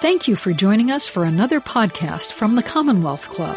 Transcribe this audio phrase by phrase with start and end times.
[0.00, 3.56] Thank you for joining us for another podcast from the Commonwealth Club.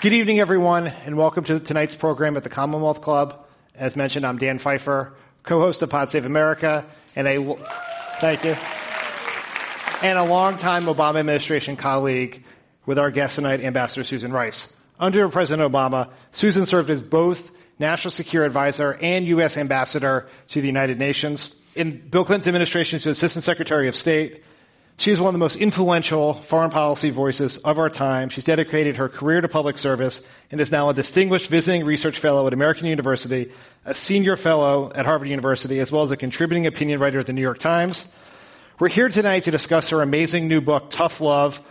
[0.00, 3.44] Good evening, everyone, and welcome to tonight's program at the Commonwealth Club.
[3.74, 5.12] As mentioned, I'm Dan Pfeiffer,
[5.42, 7.56] co-host of Pod Save America, and a
[8.20, 8.56] thank you,
[10.02, 12.42] and a longtime Obama administration colleague
[12.86, 14.74] with our guest tonight, Ambassador Susan Rice.
[14.98, 19.56] Under President Obama, Susan served as both National Security Advisor and U.S.
[19.56, 21.52] Ambassador to the United Nations.
[21.74, 24.44] In Bill Clinton's administration, she was Assistant Secretary of State.
[24.98, 28.28] She is one of the most influential foreign policy voices of our time.
[28.28, 32.46] She's dedicated her career to public service and is now a distinguished visiting research fellow
[32.46, 33.50] at American University,
[33.86, 37.32] a senior fellow at Harvard University, as well as a contributing opinion writer at the
[37.32, 38.06] New York Times.
[38.78, 41.62] We're here tonight to discuss her amazing new book, Tough Love,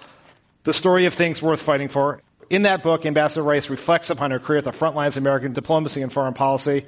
[0.64, 2.22] the story of things worth fighting for.
[2.50, 5.54] In that book, Ambassador Rice reflects upon her career at the front lines of American
[5.54, 6.84] diplomacy and foreign policy.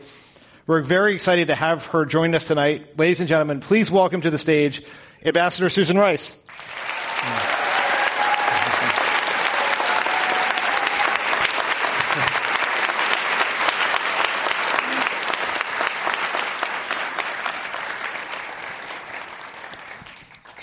[0.66, 2.98] We're very excited to have her join us tonight.
[2.98, 4.84] Ladies and gentlemen, please welcome to the stage
[5.24, 6.36] Ambassador Susan Rice.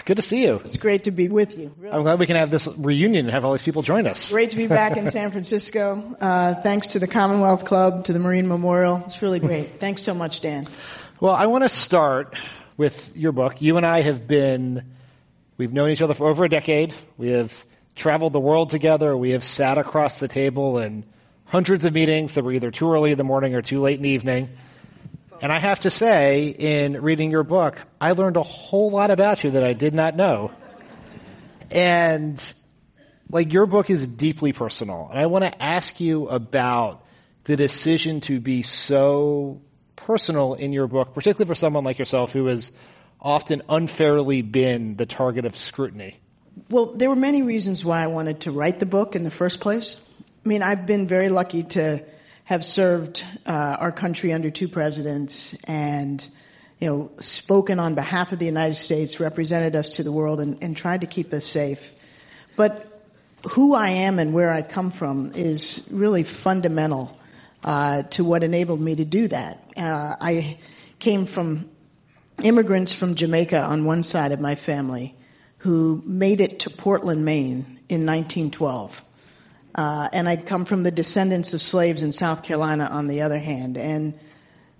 [0.08, 0.58] Good to see you.
[0.64, 1.70] It's great to be with you.
[1.76, 1.94] Really.
[1.94, 4.32] I'm glad we can have this reunion and have all these people join us.
[4.32, 6.16] Great to be back in San Francisco.
[6.28, 9.02] Uh, thanks to the Commonwealth Club, to the Marine Memorial.
[9.06, 9.66] It's really great.
[9.80, 10.66] Thanks so much, Dan.
[11.20, 12.34] Well, I want to start
[12.76, 13.62] with your book.
[13.62, 14.84] You and I have been,
[15.56, 16.92] we've known each other for over a decade.
[17.16, 19.16] We have traveled the world together.
[19.16, 21.04] We have sat across the table in
[21.44, 24.02] hundreds of meetings that were either too early in the morning or too late in
[24.02, 24.48] the evening.
[25.40, 29.44] And I have to say, in reading your book, I learned a whole lot about
[29.44, 30.50] you that I did not know.
[31.70, 32.40] And
[33.30, 35.08] like your book is deeply personal.
[35.10, 37.04] And I want to ask you about
[37.44, 39.62] the decision to be so
[39.94, 42.72] personal in your book, particularly for someone like yourself who has
[43.20, 46.18] often unfairly been the target of scrutiny.
[46.68, 49.60] Well, there were many reasons why I wanted to write the book in the first
[49.60, 50.02] place.
[50.44, 52.04] I mean, I've been very lucky to
[52.48, 56.26] have served uh, our country under two presidents and
[56.78, 60.56] you know spoken on behalf of the United States, represented us to the world, and,
[60.62, 61.94] and tried to keep us safe.
[62.56, 63.04] But
[63.50, 67.18] who I am and where I come from is really fundamental
[67.64, 69.62] uh, to what enabled me to do that.
[69.76, 70.56] Uh, I
[71.00, 71.68] came from
[72.42, 75.14] immigrants from Jamaica on one side of my family
[75.58, 79.04] who made it to Portland, Maine in 1912.
[79.78, 83.38] Uh, and I'd come from the descendants of slaves in South Carolina on the other
[83.38, 83.78] hand.
[83.78, 84.18] And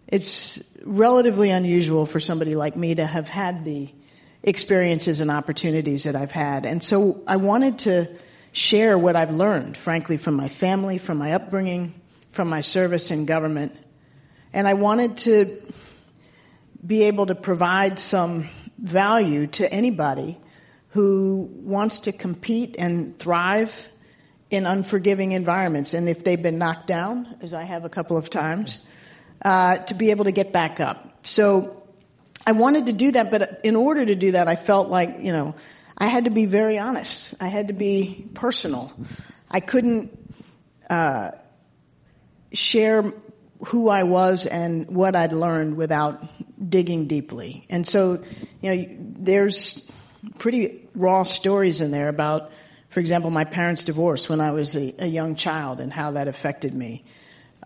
[0.09, 3.91] it's relatively unusual for somebody like me to have had the
[4.43, 6.67] experiences and opportunities that I've had.
[6.67, 8.09] And so I wanted to
[8.51, 11.95] share what I've learned, frankly, from my family, from my upbringing,
[12.33, 13.77] from my service in government.
[14.53, 15.63] And I wanted to
[16.85, 18.49] be able to provide some
[18.79, 20.39] value to anybody
[20.89, 23.89] who wants to compete and thrive
[24.51, 25.95] in unforgiving environments.
[25.95, 28.85] And if they've been knocked down, as I have a couple of times,
[29.45, 31.27] uh, to be able to get back up.
[31.27, 31.83] So
[32.47, 35.33] I wanted to do that, but in order to do that, I felt like, you
[35.33, 35.55] know,
[35.97, 37.35] I had to be very honest.
[37.41, 38.93] I had to be personal.
[39.51, 40.17] I couldn't
[40.89, 41.33] uh,
[42.53, 43.13] share
[43.67, 46.23] who I was and what I'd learned without
[46.69, 47.67] digging deeply.
[47.69, 48.23] And so,
[48.61, 48.87] you know,
[49.19, 49.91] there's
[50.39, 52.51] pretty raw stories in there about
[52.91, 56.29] for example, my parents' divorce when I was a, a young child and how that
[56.29, 57.05] affected me.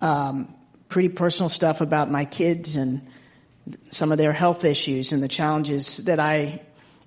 [0.00, 0.54] Um,
[0.88, 3.06] pretty personal stuff about my kids and
[3.90, 6.62] some of their health issues and the challenges that I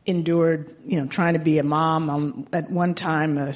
[0.06, 2.10] endured, you know, trying to be a mom.
[2.10, 3.54] I'm at one time a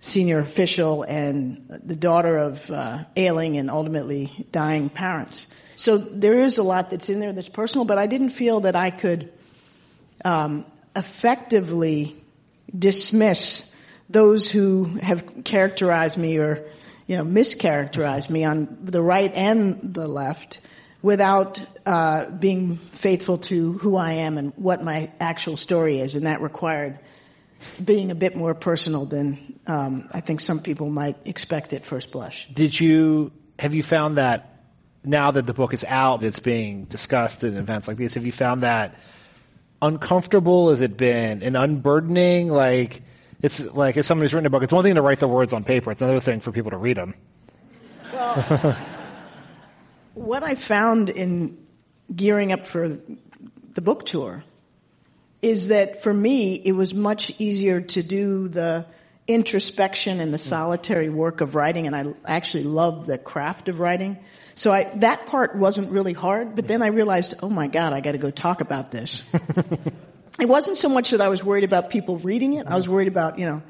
[0.00, 5.46] senior official and the daughter of uh, ailing and ultimately dying parents.
[5.76, 8.76] So there is a lot that's in there that's personal, but I didn't feel that
[8.76, 9.32] I could
[10.24, 12.16] um, effectively
[12.76, 13.70] dismiss
[14.08, 16.64] those who have characterized me or,
[17.06, 20.60] you know, mischaracterized me on the right and the left
[21.02, 26.26] without uh, being faithful to who I am and what my actual story is, and
[26.26, 26.98] that required
[27.82, 32.12] being a bit more personal than um, I think some people might expect at first
[32.12, 32.48] blush.
[32.52, 34.64] Did you have you found that
[35.04, 38.14] now that the book is out, it's being discussed in events like these?
[38.14, 38.94] Have you found that
[39.80, 40.70] uncomfortable?
[40.70, 42.48] Has it been an unburdening?
[42.48, 43.02] Like
[43.44, 45.64] it's like if somebody's written a book, it's one thing to write the words on
[45.64, 45.92] paper.
[45.92, 47.14] It's another thing for people to read them.
[48.10, 48.76] Well,
[50.14, 51.58] what I found in
[52.14, 52.98] gearing up for
[53.74, 54.42] the book tour
[55.42, 58.86] is that for me, it was much easier to do the
[59.26, 60.48] introspection and the mm.
[60.48, 64.16] solitary work of writing, and I actually love the craft of writing.
[64.54, 66.68] So I, that part wasn't really hard, but mm.
[66.68, 69.22] then I realized, oh my God, I got to go talk about this.
[70.40, 72.66] it wasn't so much that I was worried about people reading it.
[72.66, 73.62] I was worried about, you know,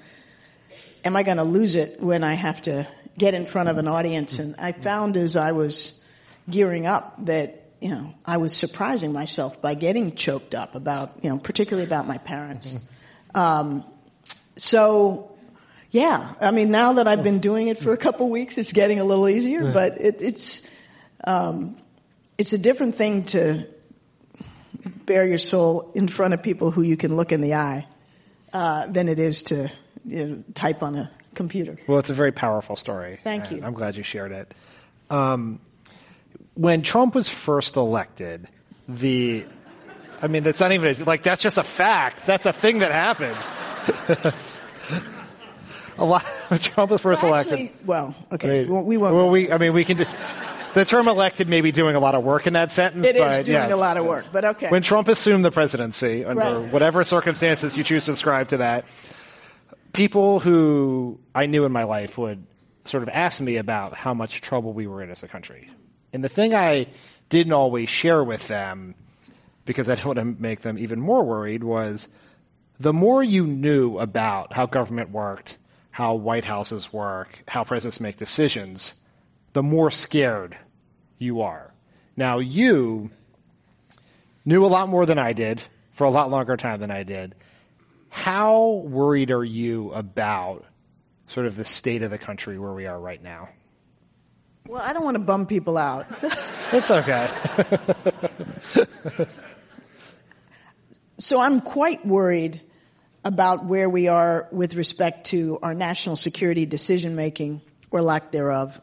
[1.04, 2.88] am I going to lose it when I have to
[3.18, 4.38] get in front of an audience?
[4.38, 6.00] And I found as I was
[6.48, 11.28] gearing up that, you know, I was surprising myself by getting choked up about, you
[11.28, 12.76] know, particularly about my parents.
[13.36, 13.82] Um,
[14.56, 15.34] so
[15.90, 19.00] yeah, I mean, now that I've been doing it for a couple weeks, it's getting
[19.00, 20.62] a little easier, but it, it's,
[21.24, 21.76] um,
[22.38, 23.66] it's a different thing to
[24.84, 27.86] bare your soul in front of people who you can look in the eye,
[28.52, 29.70] uh, than it is to
[30.04, 31.78] you know, type on a computer.
[31.86, 33.18] Well, it's a very powerful story.
[33.24, 33.62] Thank you.
[33.64, 34.52] I'm glad you shared it.
[35.10, 35.60] Um,
[36.54, 38.46] when Trump was first elected,
[38.88, 39.44] the,
[40.22, 42.26] I mean, that's not even like that's just a fact.
[42.26, 43.36] That's a thing that happened.
[45.98, 46.24] a lot.
[46.60, 47.70] Trump was first Well, elected.
[47.84, 49.14] well, okay, I mean, we won't- we won't.
[49.14, 49.50] Well, we.
[49.52, 49.96] I mean, we can.
[49.98, 50.04] Do,
[50.74, 53.06] the term elected may be doing a lot of work in that sentence.
[53.06, 54.68] It is but doing yes, a lot of work, but okay.
[54.68, 56.72] When Trump assumed the presidency, under Right.
[56.72, 58.84] whatever circumstances you choose to ascribe to that,
[59.92, 62.46] people who I knew in my life would
[62.84, 65.70] sort of ask me about how much trouble we were in as a country.
[66.12, 66.86] And the thing I
[67.28, 68.94] didn't always share with them,
[69.64, 72.08] because I didn't want to make them even more worried, was
[72.78, 75.56] the more you knew about how government worked,
[75.90, 78.94] how White Houses work, how presidents make decisions,
[79.52, 80.56] the more scared
[81.18, 81.72] you are.
[82.16, 83.10] Now, you
[84.44, 85.62] knew a lot more than I did
[85.92, 87.34] for a lot longer time than I did.
[88.08, 90.64] How worried are you about
[91.26, 93.48] sort of the state of the country where we are right now?
[94.66, 96.06] well, I don't want to bum people out.
[96.72, 97.30] It's okay.
[101.18, 102.60] So I'm quite worried
[103.24, 108.80] about where we are with respect to our national security decision making or lack thereof,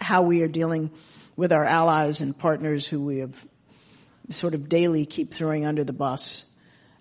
[0.00, 0.90] how we are dealing
[1.36, 3.46] with our allies and partners who we have
[4.30, 6.46] sort of daily keep throwing under the bus.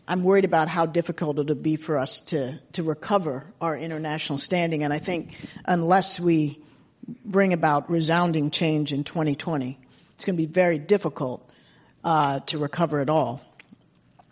[0.07, 4.83] I'm worried about how difficult it'll be for us to, to recover our international standing.
[4.83, 5.35] And I think
[5.65, 6.61] unless we
[7.23, 9.79] bring about resounding change in 2020,
[10.15, 11.49] it's going to be very difficult
[12.03, 13.41] uh, to recover at all.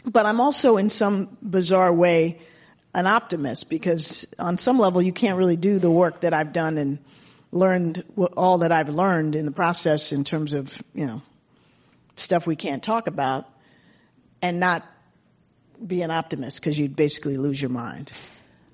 [0.04, 2.40] But I'm also, in some bizarre way,
[2.94, 6.78] an optimist because on some level you can't really do the work that I've done
[6.78, 7.00] and
[7.52, 8.04] learned
[8.38, 11.22] all that I've learned in the process in terms of, you know,
[12.16, 13.50] stuff we can't talk about
[14.42, 14.86] and not
[15.86, 18.12] be an optimist because you'd basically lose your mind.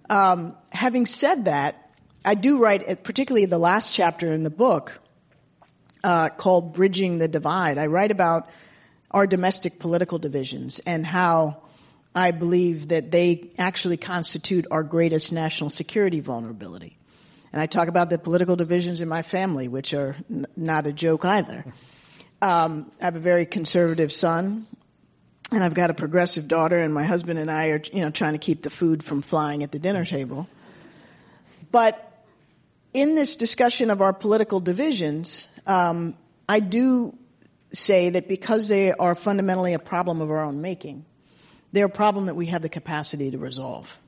[0.10, 1.92] Um, having said that,
[2.24, 5.00] I do write, uh, particularly the last chapter in the book,
[6.04, 7.78] uh, called Bridging the Divide.
[7.78, 8.50] I write about
[9.12, 11.64] our domestic political divisions and how
[12.14, 16.98] I believe that they actually constitute our greatest national security vulnerability.
[17.52, 20.94] And I talk about the political divisions in my family, which are n- not a
[20.94, 21.66] joke either.
[22.42, 24.68] Um, I have a very conservative son,
[25.52, 28.34] and I've got a progressive daughter, and my husband and I are, you know, trying
[28.34, 30.48] to keep the food from flying at the dinner table.
[31.72, 32.04] But
[32.94, 36.16] in this discussion of our political divisions, um,
[36.48, 37.18] I do
[37.72, 41.06] say that because they are fundamentally a problem of our own making,
[41.72, 44.00] they're a problem that we have the capacity to resolve.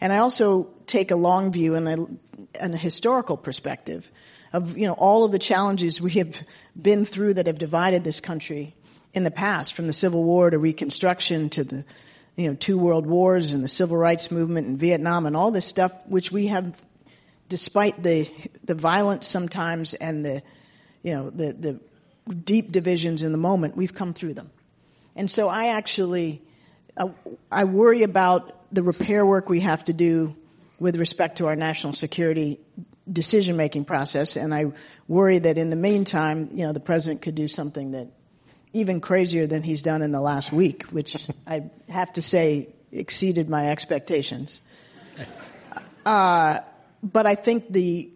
[0.00, 2.06] And I also take a long view and a,
[2.60, 4.10] and a historical perspective
[4.52, 6.42] of, you know, all of the challenges we have
[6.80, 8.74] been through that have divided this country
[9.12, 11.84] in the past, from the Civil War to Reconstruction to the,
[12.36, 15.66] you know, two world wars and the Civil Rights Movement and Vietnam and all this
[15.66, 16.80] stuff, which we have,
[17.48, 18.30] despite the,
[18.64, 20.42] the violence sometimes and the,
[21.02, 21.80] you know, the, the
[22.34, 24.50] deep divisions in the moment, we've come through them.
[25.16, 26.42] And so I actually,
[26.96, 27.08] uh,
[27.50, 30.36] I worry about the repair work we have to do
[30.78, 32.60] with respect to our national security
[33.10, 34.36] decision making process.
[34.36, 34.72] And I
[35.06, 38.08] worry that in the meantime, you know, the president could do something that
[38.72, 41.16] even crazier than he's done in the last week, which
[41.46, 44.60] I have to say exceeded my expectations.
[46.04, 46.60] Uh,
[47.02, 48.10] but I think the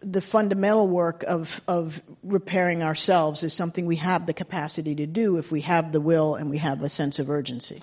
[0.00, 5.36] the fundamental work of of repairing ourselves is something we have the capacity to do
[5.36, 7.82] if we have the will and we have a sense of urgency.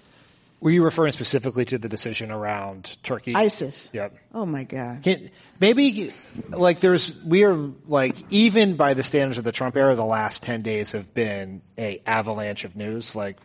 [0.62, 3.34] Were you referring specifically to the decision around Turkey?
[3.34, 3.90] ISIS.
[3.94, 4.18] Yep.
[4.34, 5.04] Oh my God.
[5.04, 6.12] Can, maybe
[6.50, 7.56] like there's we are
[7.88, 11.62] like even by the standards of the Trump era, the last ten days have been
[11.78, 13.16] a avalanche of news.
[13.16, 13.38] Like,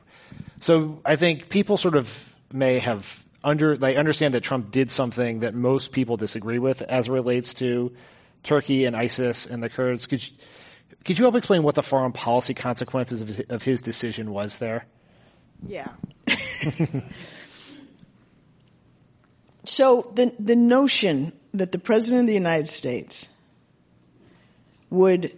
[0.59, 5.40] so I think people sort of may have under they understand that Trump did something
[5.40, 7.94] that most people disagree with as it relates to
[8.42, 10.06] Turkey and ISIS and the Kurds.
[10.06, 10.33] Could you,
[11.04, 14.59] could you help explain what the foreign policy consequences of his, of his decision was
[14.59, 14.87] there?
[15.66, 15.88] Yeah.
[19.64, 23.28] so the the notion that the president of the United States
[24.90, 25.37] would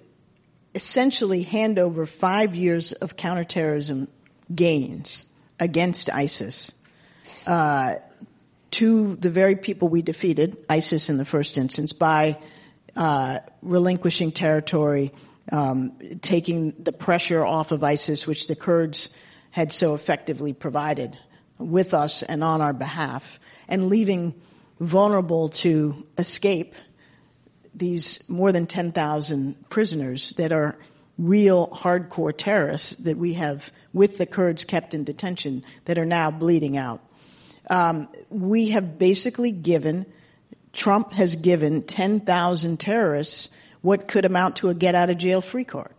[0.74, 4.08] essentially hand over five years of counterterrorism
[4.54, 5.26] gains
[5.58, 6.72] against ISIS
[7.46, 7.94] uh,
[8.72, 12.38] to the very people we defeated, ISIS in the first instance, by
[12.94, 15.12] uh, relinquishing territory,
[15.50, 19.08] um, taking the pressure off of ISIS, which the Kurds
[19.56, 21.18] had so effectively provided
[21.56, 24.34] with us and on our behalf, and leaving
[24.78, 26.74] vulnerable to escape
[27.74, 30.76] these more than 10,000 prisoners that are
[31.16, 36.30] real hardcore terrorists that we have with the Kurds kept in detention that are now
[36.30, 37.00] bleeding out.
[37.70, 40.04] Um, we have basically given,
[40.74, 43.48] Trump has given 10,000 terrorists
[43.80, 45.95] what could amount to a get out of jail free card.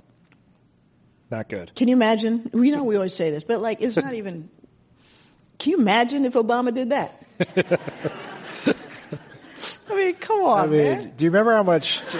[1.29, 1.73] Not good.
[1.75, 2.49] Can you imagine?
[2.53, 4.49] We know we always say this, but like, it's not even,
[5.59, 7.21] can you imagine if Obama did that?
[9.89, 11.13] I mean, come on, I mean, man.
[11.15, 12.01] do you remember how much?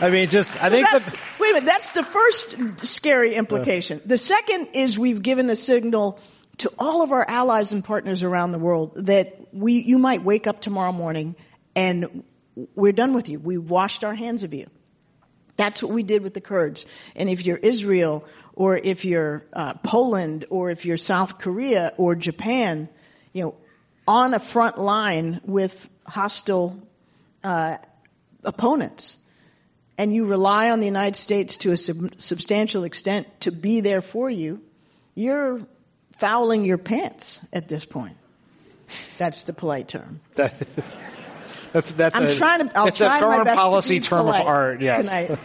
[0.00, 1.66] I mean, just I So think the, wait a minute.
[1.66, 2.56] That's the first
[2.86, 4.00] scary implication.
[4.04, 6.18] The second is we've given a signal
[6.58, 10.46] to all of our allies and partners around the world that we, you might wake
[10.46, 11.36] up tomorrow morning
[11.74, 12.22] and
[12.74, 13.38] we're done with you.
[13.38, 14.68] We've washed our hands of you.
[15.60, 16.86] That's what we did with the Kurds.
[17.14, 18.24] And if you're Israel
[18.54, 22.88] or if you're uh, Poland or if you're South Korea or Japan,
[23.34, 23.54] you know,
[24.08, 26.80] on a front line with hostile
[27.44, 27.76] uh,
[28.42, 29.18] opponents,
[29.98, 34.00] and you rely on the United States to a sub- substantial extent to be there
[34.00, 34.62] for you,
[35.14, 35.60] you're
[36.16, 38.16] fouling your pants at this point.
[39.18, 40.20] That's the polite term.
[41.72, 42.78] that, that's that's I'm a, trying to.
[42.78, 44.80] I'll it's try a foreign policy term of art.
[44.80, 45.12] Yes.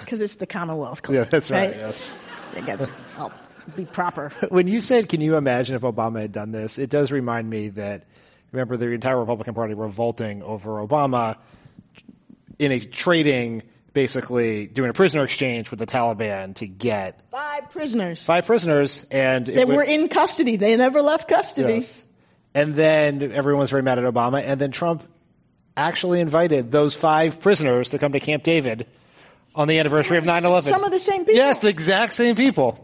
[0.00, 1.16] Because it's the Commonwealth Club.
[1.16, 1.74] yeah, that's right.
[1.74, 2.16] Yes.
[2.54, 2.88] They got.
[3.18, 3.32] I'll
[3.74, 4.30] be proper.
[4.50, 7.70] When you said, "Can you imagine if Obama had done this?" It does remind me
[7.70, 8.04] that
[8.52, 11.38] remember the entire Republican Party revolting over Obama
[12.60, 18.22] in a trading, basically doing a prisoner exchange with the Taliban to get Five prisoners
[18.22, 20.56] five prisoners, and they were in custody.
[20.56, 21.74] They never left custody.
[21.74, 22.04] Yes.
[22.54, 25.02] And then everyone was very mad at Obama, and then Trump
[25.76, 28.86] actually invited those five prisoners to come to Camp David
[29.54, 30.62] on the anniversary of 9/11.
[30.62, 31.34] Some of the same people.
[31.34, 32.82] Yes, the exact same people.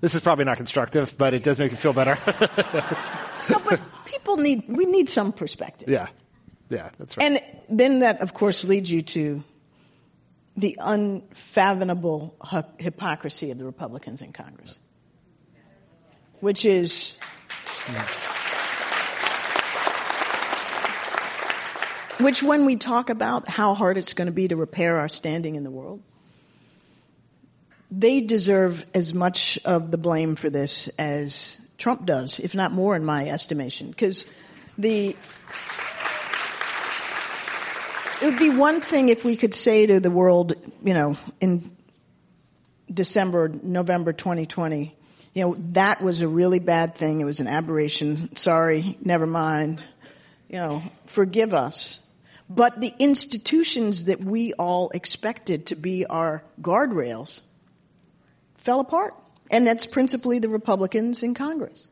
[0.00, 2.18] This is probably not constructive, but it does make me feel better.
[3.50, 4.62] No, but people need.
[4.68, 5.88] We need some perspective.
[5.88, 6.06] yeah,
[6.70, 7.26] yeah, that's right.
[7.26, 9.42] And then that, of course, leads you to
[10.56, 12.36] the unfathomable
[12.78, 14.78] hypocrisy of the Republicans in Congress,
[16.38, 17.16] which is
[17.86, 18.41] mm.
[22.22, 25.54] Which when we talk about how hard it's going to be to repair our standing
[25.54, 26.02] in the world,
[27.90, 32.96] they deserve as much of the blame for this as Trump does, if not more
[32.96, 33.90] in my estimation.
[33.90, 34.24] Because
[34.78, 35.16] the,
[38.20, 41.76] it would be one thing if we could say to the world, you know, in
[42.92, 44.96] December, November 2020,
[45.34, 47.20] you know, that was a really bad thing.
[47.20, 48.36] It was an aberration.
[48.36, 49.82] Sorry, never mind.
[50.48, 52.01] You know, forgive us.
[52.54, 57.40] But the institutions that we all expected to be our guardrails
[58.56, 59.14] fell apart.
[59.50, 61.88] And that's principally the Republicans in Congress.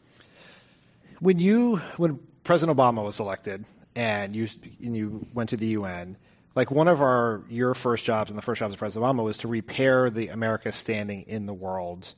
[1.20, 3.64] when you when President Obama was elected
[3.94, 4.48] and you
[4.82, 6.16] and you went to the UN,
[6.54, 9.38] like one of our your first jobs and the first jobs of President Obama was
[9.38, 12.14] to repair the America's standing in the world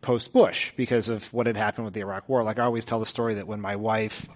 [0.00, 2.44] post Bush because of what had happened with the Iraq War.
[2.44, 4.28] Like I always tell the story that when my wife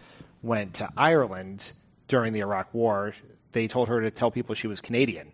[0.43, 1.73] went to Ireland
[2.11, 3.15] during the Iraq War,
[3.53, 5.33] they told her to tell people she was Canadian.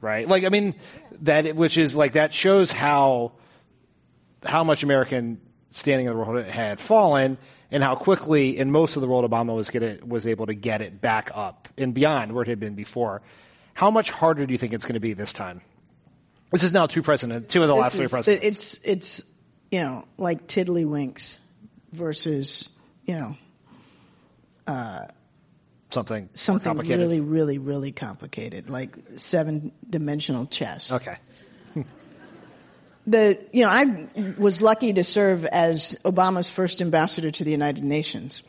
[0.00, 0.28] Right?
[0.28, 0.74] Like I mean
[1.22, 3.32] that which is like that shows how
[4.44, 7.38] how much American standing in the world had fallen
[7.70, 10.54] and how quickly in most of the world Obama was get it, was able to
[10.54, 13.22] get it back up and beyond where it had been before.
[13.74, 15.60] How much harder do you think it's going to be this time?
[16.52, 18.46] This is now two presidents, two of the This last three presidents.
[18.46, 19.22] It's, it's,
[19.70, 21.38] you know, like tiddlywinks
[21.92, 22.70] versus,
[23.04, 23.36] you know,
[24.66, 25.06] uh,
[25.90, 30.92] something something really, really, really complicated, like seven dimensional chess.
[30.92, 31.16] okay.
[33.08, 37.84] The, you know, I was lucky to serve as Obama's first ambassador to the United
[37.84, 38.42] Nations.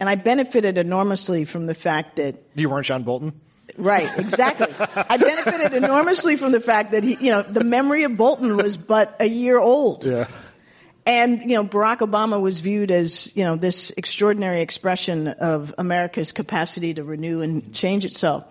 [0.00, 3.40] And I benefited enormously from the fact that You weren't John Bolton.
[3.76, 4.66] Right, exactly.
[4.78, 8.76] I benefited enormously from the fact that he, you know, the memory of Bolton was
[8.76, 10.04] but a year old.
[10.04, 10.26] Yeah.
[11.06, 16.32] And, you know, Barack Obama was viewed as, you know, this extraordinary expression of America's
[16.32, 18.46] capacity to renew and change itself.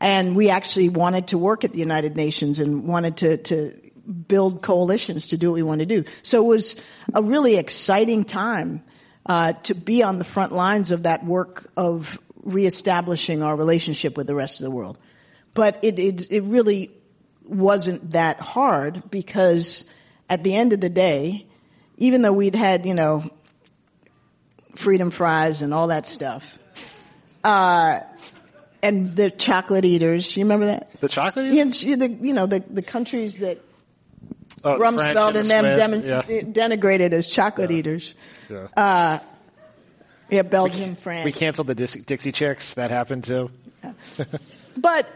[0.00, 3.80] And we actually wanted to work at the United Nations and wanted to, to
[4.26, 6.04] build coalitions to do what we want to do.
[6.22, 6.76] So it was
[7.14, 8.82] a really exciting time,
[9.26, 14.26] uh, to be on the front lines of that work of reestablishing our relationship with
[14.26, 14.98] the rest of the world.
[15.54, 16.90] But it, it, it really
[17.44, 19.84] wasn't that hard because
[20.28, 21.46] at the end of the day,
[21.98, 23.24] even though we'd had, you know,
[24.76, 26.58] freedom fries and all that stuff,
[27.44, 28.00] uh,
[28.82, 31.00] and the chocolate eaters, you remember that?
[31.00, 33.60] The chocolate Yeah, the, you know, the, the countries that
[34.66, 36.22] Oh, Rumsfeld and the them dem- yeah.
[36.40, 38.14] denigrated as chocolate eaters.
[38.48, 39.20] Yeah.
[40.30, 41.26] Yeah, Belgium, France.
[41.26, 42.74] we canceled the Dixie Chicks.
[42.74, 43.50] That happened too.
[44.76, 45.06] But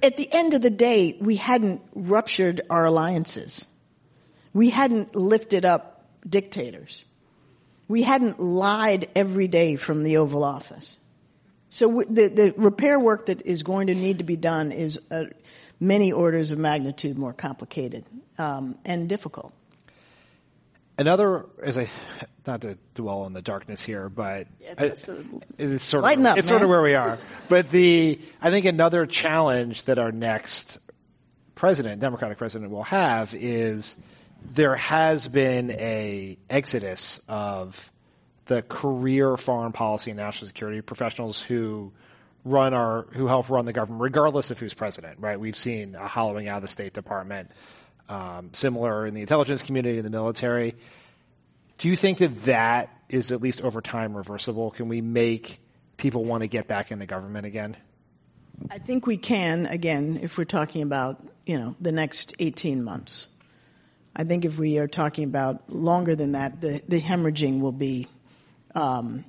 [0.00, 3.66] at the end of the day, we hadn't ruptured our alliances.
[4.56, 7.04] We hadn't lifted up dictators.
[7.88, 10.96] We hadn't lied every day from the Oval Office.
[11.68, 14.98] So w- the, the repair work that is going to need to be done is
[15.10, 15.24] uh,
[15.78, 18.06] many orders of magnitude more complicated
[18.38, 19.52] um, and difficult.
[20.96, 21.90] Another, as I,
[22.46, 25.06] not to dwell on the darkness here, but I, that's
[25.58, 27.18] it's sort of up, it's sort of where we are.
[27.50, 30.78] But the I think another challenge that our next
[31.54, 33.96] president, Democratic president, will have is
[34.52, 37.90] there has been a exodus of
[38.46, 41.92] the career foreign policy and national security professionals who
[42.44, 45.18] run our who help run the government, regardless of who's president.
[45.20, 45.38] Right?
[45.38, 47.50] We've seen a hollowing out of the State Department,
[48.08, 50.74] um, similar in the intelligence community, in the military.
[51.78, 54.70] Do you think that that is at least over time reversible?
[54.70, 55.60] Can we make
[55.96, 57.76] people want to get back into government again?
[58.70, 63.28] I think we can, again, if we're talking about, you know, the next 18 months.
[64.18, 68.08] I think if we are talking about longer than that, the, the hemorrhaging will be
[68.74, 69.26] um,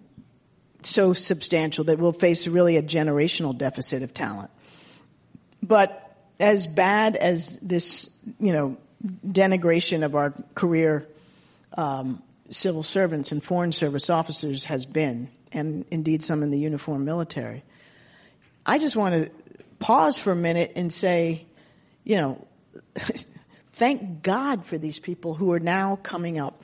[0.81, 4.49] so substantial that we'll face really a generational deficit of talent.
[5.61, 8.77] But as bad as this, you know,
[9.25, 11.05] denigration of our career
[11.77, 17.05] um, civil servants and foreign service officers has been, and indeed some in the uniformed
[17.05, 17.61] military,
[18.65, 19.31] I just want to
[19.79, 21.45] pause for a minute and say,
[22.05, 22.47] you know,
[23.77, 26.63] thank God for these people who are now coming up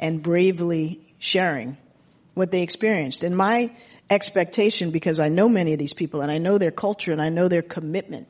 [0.00, 1.76] and bravely sharing
[2.34, 3.22] what they experienced.
[3.22, 3.70] And my
[4.10, 7.28] expectation, because I know many of these people and I know their culture and I
[7.28, 8.28] know their commitment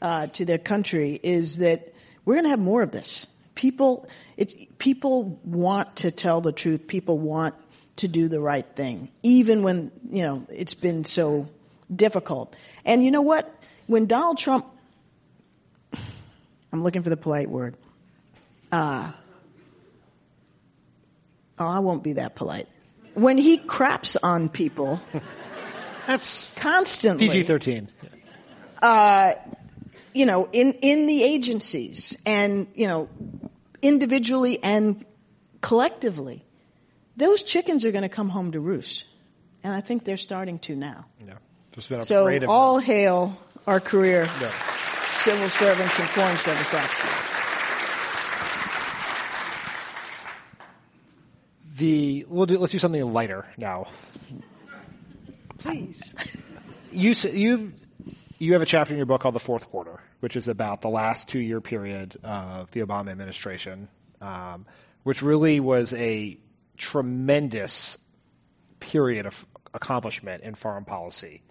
[0.00, 1.92] uh, to their country, is that
[2.24, 3.26] we're going to have more of this.
[3.54, 6.86] People, it's, people want to tell the truth.
[6.86, 7.54] People want
[7.96, 11.48] to do the right thing, even when you know it's been so
[11.94, 12.54] difficult.
[12.84, 13.50] And you know what?
[13.86, 14.66] When Donald Trump,
[16.76, 17.74] I'm looking for the polite word.
[18.70, 19.10] Uh,
[21.58, 22.68] oh, I won't be that polite.
[23.14, 25.00] When he craps on people
[26.06, 27.88] That's constantly, PG thirteen.
[30.12, 33.08] you know, in, in the agencies and, you know,
[33.82, 35.04] individually and
[35.62, 36.44] collectively,
[37.16, 39.04] those chickens are going to come home to roost.
[39.64, 41.06] And I think they're starting to now.
[41.26, 43.36] Yeah, So all hail
[43.66, 44.52] our career Yeah.
[45.16, 47.36] Civil servants and foreign service officers.
[51.76, 52.24] the.
[52.28, 53.88] We'll do, let's do something lighter now.
[55.58, 56.14] Please.
[56.92, 57.72] You you
[58.38, 60.88] you have a chapter in your book called the Fourth Quarter, which is about the
[60.88, 63.88] last two year period of the Obama administration,
[64.20, 64.66] um,
[65.02, 66.38] which really was a
[66.76, 67.98] tremendous
[68.80, 71.42] period of accomplishment in foreign policy.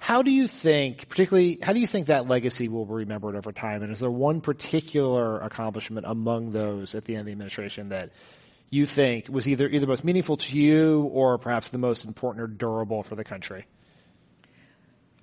[0.00, 3.52] How do you think, particularly, how do you think that legacy will be remembered over
[3.52, 3.82] time?
[3.82, 8.10] And is there one particular accomplishment among those at the end of the administration that
[8.70, 12.46] you think was either either most meaningful to you or perhaps the most important or
[12.46, 13.66] durable for the country?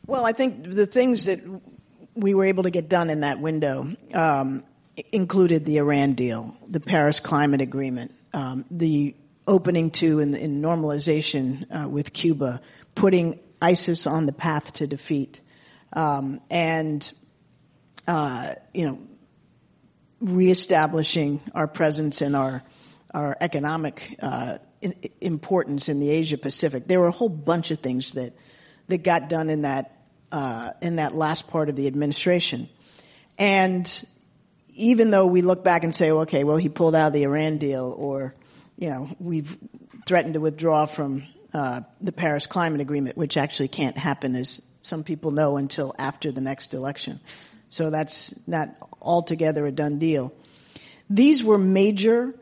[0.05, 1.41] Well, I think the things that
[2.13, 4.63] we were able to get done in that window um,
[5.11, 9.15] included the Iran deal, the Paris Climate Agreement, um, the
[9.47, 12.61] opening to and, normalization uh, with Cuba,
[12.93, 15.41] putting ISIS on the path to defeat,
[15.93, 17.11] um, and
[18.07, 18.99] uh, you know,
[20.21, 22.63] reestablishing our presence and our
[23.13, 26.87] our economic uh, in, importance in the Asia Pacific.
[26.87, 28.33] There were a whole bunch of things that
[28.87, 32.69] that got done in that uh, in that last part of the administration,
[33.37, 34.03] and
[34.75, 37.57] even though we look back and say, okay, well, he pulled out of the Iran
[37.57, 38.35] deal, or
[38.77, 39.57] you know, we've
[40.05, 45.03] threatened to withdraw from uh, the Paris Climate Agreement, which actually can't happen, as some
[45.03, 47.19] people know, until after the next election.
[47.69, 50.33] So that's not altogether a done deal.
[51.09, 52.33] These were major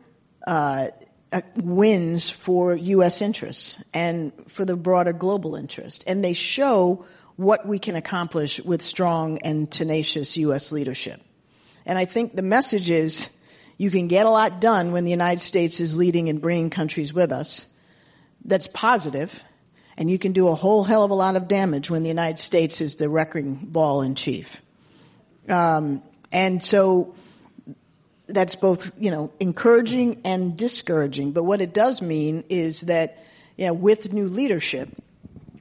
[0.45, 0.87] uh,
[1.31, 3.21] uh, wins for U.S.
[3.21, 8.81] interests and for the broader global interest, and they show what we can accomplish with
[8.81, 10.71] strong and tenacious U.S.
[10.71, 11.21] leadership.
[11.85, 13.29] And I think the message is,
[13.77, 17.13] you can get a lot done when the United States is leading and bringing countries
[17.13, 17.67] with us.
[18.47, 19.43] That's positive,
[19.97, 22.39] and you can do a whole hell of a lot of damage when the United
[22.39, 24.61] States is the wrecking ball in chief.
[25.49, 27.15] Um, and so
[28.27, 31.31] that's both, you know, encouraging and discouraging.
[31.31, 33.23] But what it does mean is that,
[33.57, 34.89] you know, with new leadership,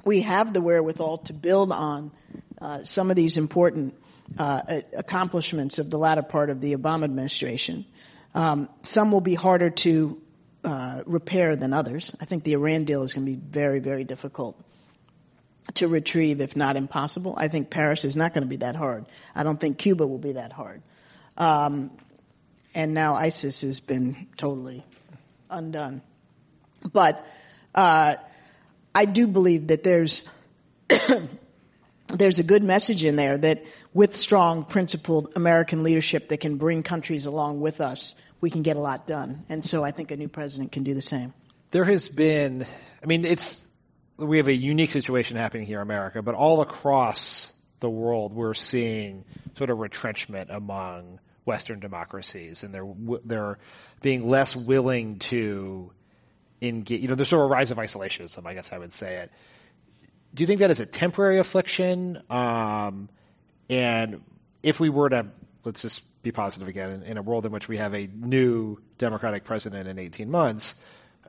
[0.05, 2.11] we have the wherewithal to build on
[2.61, 3.95] uh, some of these important
[4.39, 4.63] uh,
[4.97, 7.85] accomplishments of the latter part of the Obama administration.
[8.35, 10.21] Um, some will be harder to
[10.65, 12.15] uh, repair than others.
[12.21, 14.61] I think the Iran deal is going to be very, very difficult
[15.75, 17.35] to retrieve, if not impossible.
[17.37, 19.07] I think Paris is not going to be that hard.
[19.35, 20.83] I don't think Cuba will be that hard.
[21.37, 21.91] Um,
[22.75, 24.85] and now ISIS has been totally
[25.51, 26.03] undone.
[26.93, 27.27] But
[27.75, 28.17] uh,
[28.95, 30.29] I do believe that there's
[32.09, 36.83] there's a good message in there that with strong, principled American leadership that can bring
[36.83, 38.15] countries along with us,
[38.45, 39.43] we can get a lot done.
[39.49, 41.33] And so I think a new president can do the same.
[41.71, 42.67] There has been,
[43.03, 43.67] I mean, it's
[44.19, 48.53] we have a unique situation happening here in America, but all across the world, we're
[48.53, 49.25] seeing
[49.57, 52.87] sort of retrenchment among Western democracies, and they're
[53.25, 53.59] they're
[54.03, 55.91] being less willing to
[56.61, 57.01] engage.
[57.01, 59.31] You know, there's sort of a rise of isolationism, I guess I would say it.
[60.35, 62.23] Do you think that is a temporary affliction?
[62.29, 63.09] Um,
[63.71, 64.21] and
[64.63, 65.29] if we were to,
[65.65, 68.79] let's just be positive again, in, in, a world in which we have a new
[68.99, 70.75] Democratic president in 18 months,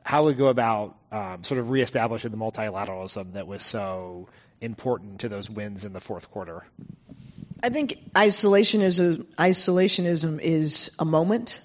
[0.02, 4.28] how we go about um, sort of reestablishing the multilateralism that was so
[4.60, 6.64] important to those wins in the fourth quarter?
[7.62, 11.60] I think isolationism, isolationism is a moment.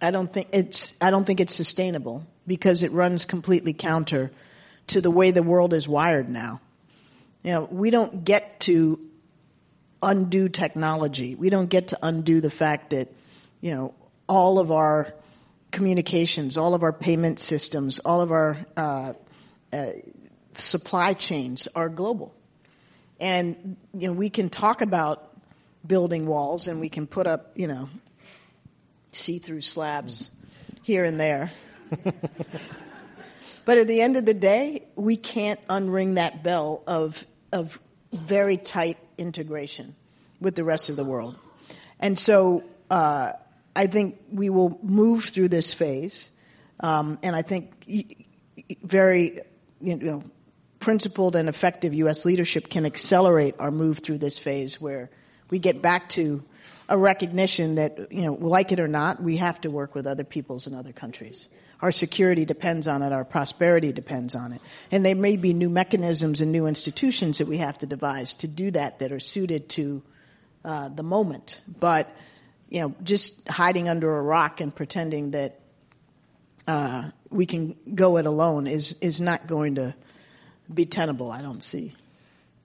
[0.00, 4.30] I don't think it's, I don't think it's sustainable because it runs completely counter
[4.88, 6.60] to the way the world is wired now.
[7.42, 9.00] You know, we don't get to
[10.02, 11.34] undo technology.
[11.34, 13.12] We don't get to undo the fact that,
[13.60, 13.94] you know,
[14.28, 15.14] all of our
[15.70, 19.12] communications, all of our payment systems, all of our uh,
[19.72, 19.86] uh,
[20.54, 22.34] supply chains are global.
[23.18, 25.32] And you know, we can talk about
[25.86, 27.88] building walls and we can put up, you know,
[29.12, 30.30] see-through slabs
[30.82, 31.50] here and there.
[33.64, 37.80] but at the end of the day, we can't unring that bell of of
[38.12, 39.94] very tight integration
[40.40, 41.36] with the rest of the world.
[42.00, 43.32] And so uh,
[43.74, 46.30] I think we will move through this phase,
[46.80, 47.72] um, and I think
[48.82, 49.40] very
[49.80, 50.22] you know
[50.78, 52.24] principled and effective U.S.
[52.24, 55.10] leadership can accelerate our move through this phase where
[55.50, 56.44] we get back to
[56.88, 60.24] a recognition that, you know, like it or not, we have to work with other
[60.24, 61.48] peoples and other countries.
[61.80, 63.12] Our security depends on it.
[63.12, 64.60] Our prosperity depends on it.
[64.90, 68.48] And there may be new mechanisms and new institutions that we have to devise to
[68.48, 70.02] do that that are suited to
[70.64, 71.60] uh, the moment.
[71.68, 72.10] But,
[72.70, 75.60] you know, just hiding under a rock and pretending that
[76.66, 79.94] uh, we can go it alone is is not going to
[80.72, 81.30] be tenable.
[81.30, 81.94] I don't see.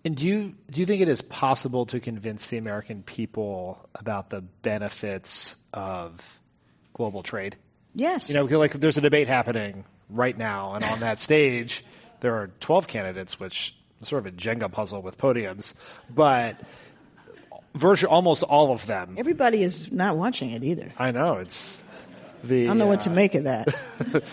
[0.03, 4.29] And do you do you think it is possible to convince the American people about
[4.29, 6.39] the benefits of
[6.93, 7.57] global trade?
[7.93, 8.29] Yes.
[8.29, 11.83] You know, like there's a debate happening right now, and on that stage
[12.21, 15.73] there are 12 candidates, which is sort of a Jenga puzzle with podiums,
[16.09, 16.59] but
[17.73, 19.15] virtually almost all of them.
[19.17, 20.89] Everybody is not watching it either.
[20.97, 21.79] I know it's
[22.43, 22.65] the.
[22.65, 23.75] I don't know uh, what to uh, make of that.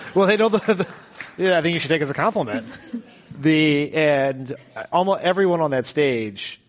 [0.15, 0.87] well, they know the, the.
[1.37, 2.67] Yeah, I think you should take it as a compliment.
[3.41, 4.57] The and
[4.91, 6.61] almost everyone on that stage,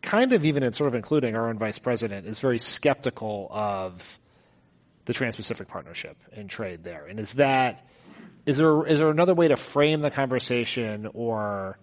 [0.00, 4.18] kind of even in sort of including our own vice president, is very skeptical of
[5.04, 7.06] the Trans-Pacific Partnership and trade there.
[7.06, 7.86] And is that
[8.46, 11.78] is there is there another way to frame the conversation or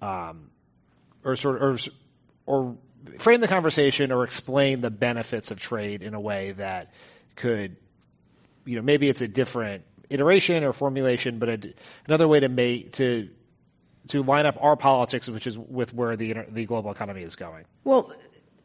[0.00, 0.50] um,
[1.24, 1.88] or sort of
[2.46, 2.76] or, or
[3.18, 6.92] frame the conversation or explain the benefits of trade in a way that
[7.36, 7.76] could
[8.64, 11.74] you know maybe it's a different iteration or formulation but a,
[12.06, 13.28] another way to make to
[14.08, 17.64] to line up our politics, which is with where the the global economy is going?
[17.84, 18.12] Well,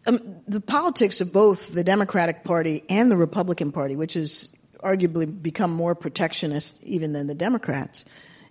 [0.05, 5.41] um, the politics of both the Democratic Party and the Republican Party, which has arguably
[5.41, 8.03] become more protectionist even than the Democrats,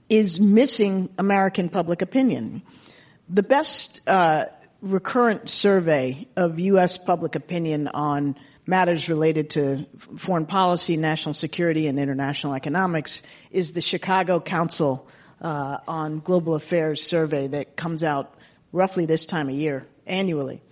[0.09, 2.63] is missing American public opinion.
[3.29, 4.47] The best uh,
[4.81, 6.99] recurrent survey of U.S.
[6.99, 8.37] public opinion on
[8.67, 9.87] matters related to
[10.19, 15.09] foreign policy, national security, and international economics is the Chicago Council
[15.41, 18.35] uh, on Global Affairs survey that comes out
[18.73, 20.63] roughly this time of year annually.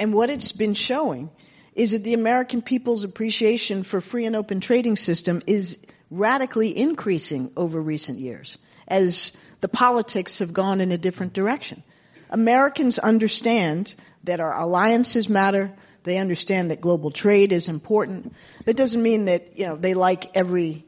[0.00, 1.30] And what it's been showing
[1.74, 5.78] is that the American people's appreciation for free and open trading system is
[6.10, 8.56] radically increasing over recent years
[8.88, 11.82] as the politics have gone in a different direction.
[12.30, 15.70] Americans understand that our alliances matter.
[16.04, 18.32] They understand that global trade is important.
[18.64, 20.86] That doesn't mean that, you know, they like every,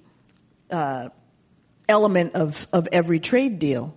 [0.70, 1.10] uh,
[1.86, 3.94] element of, of every trade deal,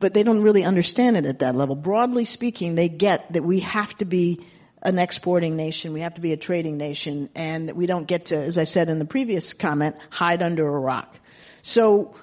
[0.00, 1.76] but they don't really understand it at that level.
[1.76, 4.44] Broadly speaking, they get that we have to be
[4.86, 8.36] an exporting nation, we have to be a trading nation, and we don't get to,
[8.36, 11.18] as I said in the previous comment, hide under a rock.
[11.62, 12.14] So,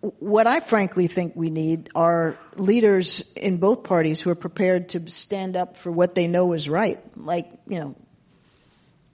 [0.00, 5.10] what I frankly think we need are leaders in both parties who are prepared to
[5.10, 7.96] stand up for what they know is right, like, you know,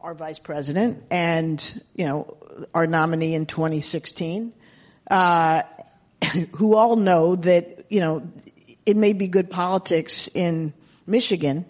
[0.00, 2.36] our vice president and, you know,
[2.74, 4.52] our nominee in 2016,
[5.08, 5.62] uh,
[6.56, 8.28] who all know that, you know,
[8.84, 10.74] it may be good politics in
[11.06, 11.64] Michigan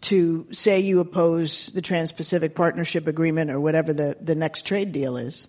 [0.00, 5.16] to say you oppose the Trans-Pacific Partnership Agreement or whatever the, the next trade deal
[5.16, 5.48] is.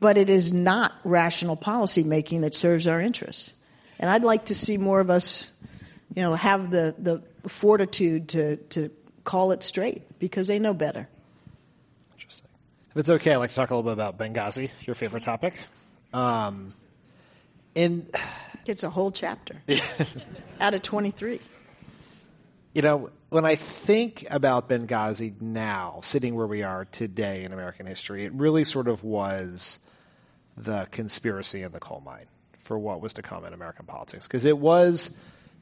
[0.00, 3.54] But it is not rational policy making that serves our interests.
[3.98, 5.52] And I'd like to see more of us,
[6.14, 8.90] you know, have the, the fortitude to, to
[9.22, 11.08] call it straight because they know better.
[12.16, 12.48] Interesting.
[12.90, 15.62] If it's okay, I'd like to talk a little bit about Benghazi, your favorite topic.
[16.12, 16.74] Um,
[17.76, 18.08] and
[18.66, 19.56] it's a whole chapter
[20.60, 21.40] out of 23
[22.74, 27.86] you know, when I think about Benghazi now, sitting where we are today in American
[27.86, 29.78] history, it really sort of was
[30.56, 32.26] the conspiracy in the coal mine
[32.58, 34.26] for what was to come in American politics.
[34.26, 35.10] Because it was,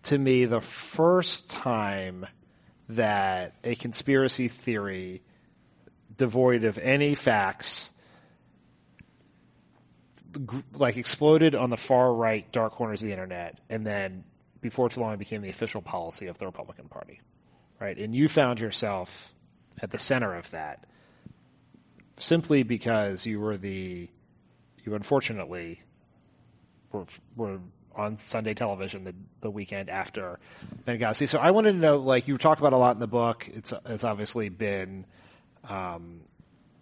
[0.05, 2.27] to me, the first time
[2.89, 5.23] that a conspiracy theory
[6.17, 7.91] devoid of any facts
[10.75, 14.25] like exploded on the far right dark corners of the internet and then
[14.63, 17.21] before too long it became the official policy of the Republican Party,
[17.79, 17.99] right?
[17.99, 19.35] And you found yourself
[19.83, 20.87] at the center of that
[22.17, 24.09] simply because you were the,
[24.85, 25.83] you unfortunately
[26.93, 27.05] were,
[27.37, 27.59] were
[27.95, 30.39] on Sunday television the, the weekend after
[30.87, 31.29] Benghazi.
[31.29, 33.51] So I wanted to know, like you talk about a lot in the book.
[33.53, 35.05] It's it's obviously been,
[35.69, 36.21] um,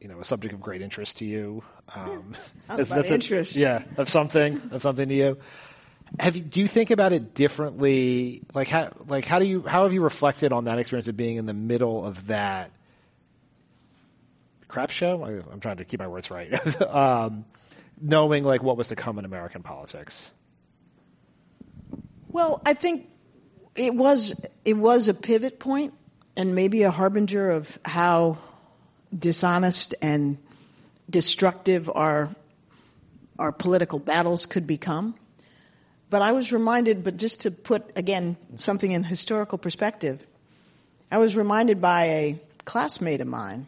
[0.01, 1.65] you know, a subject of great interest to you.
[1.95, 2.35] Um,
[2.69, 3.57] that's, that's interest.
[3.57, 5.39] A, yeah, of something, of something to you.
[6.19, 8.43] Have you, do you think about it differently?
[8.53, 11.37] Like how, like how do you, how have you reflected on that experience of being
[11.37, 12.73] in the middle of that
[14.69, 15.23] crap show?
[15.23, 16.83] I, am trying to keep my words right.
[16.83, 17.45] um,
[18.01, 20.31] knowing like what was to come in American politics.
[22.29, 23.09] Well, I think
[23.75, 25.95] it was, it was a pivot point
[26.37, 28.39] and maybe a harbinger of how
[29.17, 30.39] dishonest and
[31.09, 32.31] destructive our,
[33.39, 35.15] our political battles could become.
[36.11, 40.27] But I was reminded, but just to put again something in historical perspective,
[41.11, 43.67] I was reminded by a classmate of mine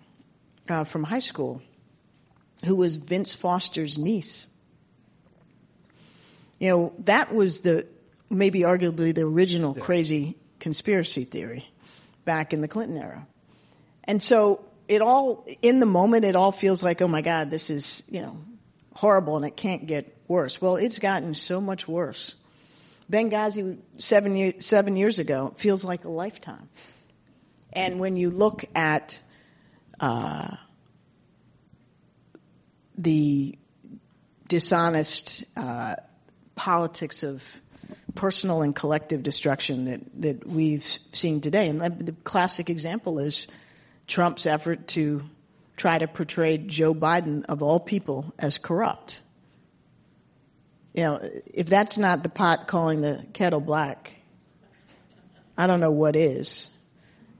[0.69, 1.63] uh, from high school
[2.65, 4.49] who was Vince Foster's niece.
[6.59, 7.87] You know, that was the
[8.29, 9.83] maybe arguably the original yeah.
[9.83, 11.69] crazy conspiracy theory
[12.25, 13.27] back in the Clinton era.
[14.05, 17.71] And so it all, in the moment, it all feels like, oh my God, this
[17.71, 18.37] is, you know,
[18.95, 20.61] horrible and it can't get worse.
[20.61, 22.35] Well, it's gotten so much worse.
[23.11, 26.69] Benghazi seven, year, seven years ago feels like a lifetime.
[27.73, 29.21] And when you look at
[30.01, 30.57] uh,
[32.99, 33.59] the
[34.49, 35.95] dishonest uh,
[36.55, 37.43] politics of
[38.15, 43.47] personal and collective destruction that, that we've seen today, and the classic example is
[44.07, 45.23] Trump's effort to
[45.77, 49.21] try to portray Joe Biden, of all people, as corrupt.
[50.95, 54.15] You know, if that's not the pot calling the kettle black,
[55.57, 56.69] I don't know what is.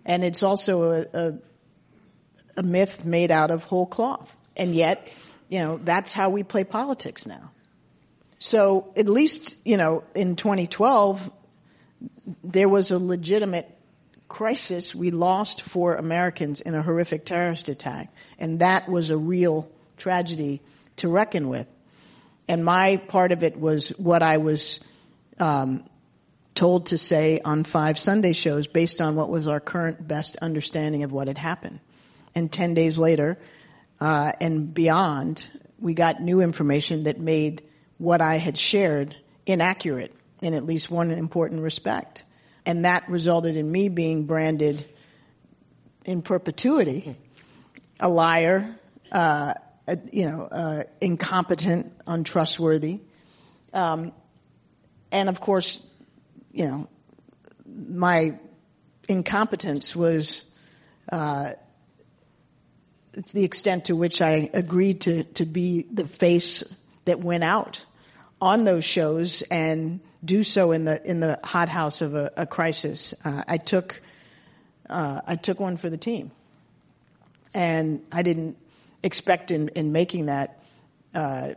[0.05, 1.35] And it's also a, a,
[2.57, 4.35] a myth made out of whole cloth.
[4.57, 5.09] And yet,
[5.49, 7.51] you know, that's how we play politics now.
[8.39, 11.31] So at least, you know, in 2012,
[12.43, 13.71] there was a legitimate
[14.33, 18.11] crisis we lost four Americans in a horrific terrorist attack.
[18.39, 20.63] And that was a real tragedy
[20.97, 21.67] to reckon with.
[22.49, 24.81] And my part of it was what I was
[25.39, 25.85] um,
[26.55, 31.03] told to say on five Sunday shows based on what was our current best understanding
[31.03, 31.81] of what had happened.
[32.35, 33.39] And 10 days later,
[34.01, 35.47] uh, and beyond,
[35.79, 37.63] we got new information that made
[37.99, 39.15] what I had shared
[39.45, 42.25] inaccurate in at least one important respect.
[42.65, 44.87] And that resulted in me being branded
[46.05, 47.17] in perpetuity
[48.01, 48.77] a liar,
[49.13, 49.55] uh,
[50.11, 53.01] you know, uh, incompetent, untrustworthy.
[53.73, 54.13] Um,
[55.11, 55.87] and of course,
[56.53, 56.89] you know,
[57.65, 58.39] my
[59.09, 60.45] incompetence was
[61.11, 61.53] uh,
[63.15, 66.65] it's the extent to which I agreed to to be the face
[67.05, 67.85] that went out
[68.41, 73.15] on those shows and do so in the in the hothouse of a, a crisis.
[73.25, 74.01] Uh, I took
[74.89, 76.31] uh, I took one for the team.
[77.55, 78.57] And I didn't
[79.03, 80.63] expect in, in making that,
[81.15, 81.51] uh,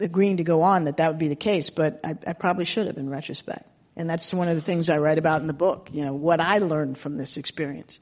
[0.00, 2.86] agreeing to go on that that would be the case, but I, I probably should
[2.86, 3.64] have in retrospect.
[3.96, 6.40] And that's one of the things I write about in the book, you know, what
[6.40, 7.98] I learned from this experience.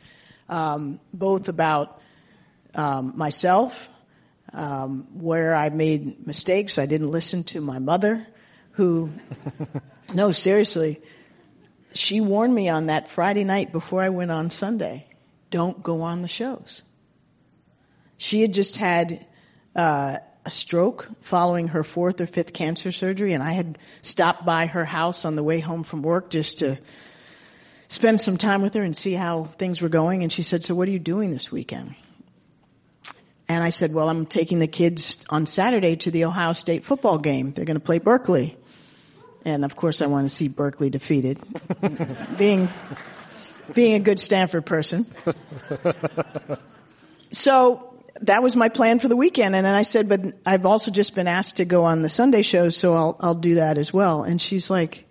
[0.49, 2.01] Um, both about
[2.75, 3.89] um, myself,
[4.53, 6.79] um, where I made mistakes.
[6.79, 8.27] I didn't listen to my mother,
[8.75, 9.11] who,
[10.15, 11.01] no, seriously,
[11.95, 15.07] she warned me on that Friday night before I went on Sunday,
[15.51, 16.83] don't go on the shows.
[18.17, 19.25] She had just had
[19.77, 24.67] uh, a stroke following her fourth or fifth cancer surgery, and I had stopped by
[24.67, 26.79] her house on the way home from work just to
[27.89, 30.23] spend some time with her and see how things were going.
[30.23, 31.95] And she said, "So what are you doing this weekend?"
[33.49, 37.19] And I said, "Well, I'm taking the kids on Saturday to the Ohio State football
[37.19, 37.53] game.
[37.53, 38.57] They're going to play Berkeley."
[39.45, 41.39] And of course, I want to see Berkeley defeated.
[42.39, 42.69] being
[43.73, 45.07] being a good Stanford person.
[47.31, 49.57] So that was my plan for the weekend.
[49.57, 52.43] And then I said, but I've also just been asked to go on the Sunday
[52.43, 54.23] shows, so I'll, I'll do that as well.
[54.23, 55.07] And she's like,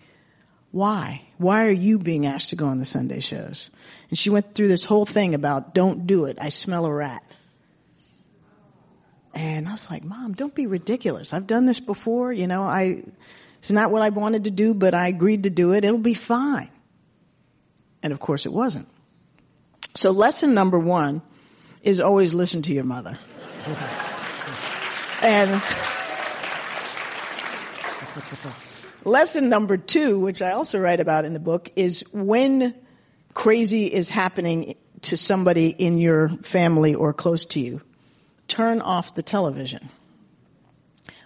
[0.71, 1.21] why?
[1.37, 3.69] Why are you being asked to go on the Sunday shows?
[4.09, 6.37] And she went through this whole thing about don't do it.
[6.39, 7.23] I smell a rat.
[9.35, 11.33] And I was like, mom, don't be ridiculous.
[11.33, 12.31] I've done this before.
[12.31, 13.03] You know, I,
[13.63, 15.85] it's not what I wanted to do, but I agreed to do it.
[15.85, 16.67] It'll be fine.
[18.03, 18.89] And of course it wasn't.
[19.95, 21.21] So lesson number one
[21.81, 23.17] is always listen to your mother.
[25.23, 25.63] and
[29.05, 32.75] lesson number two, which I also write about in the book, is when
[33.33, 37.81] crazy is happening to somebody in your family or close to you,
[38.49, 39.87] turn off the television.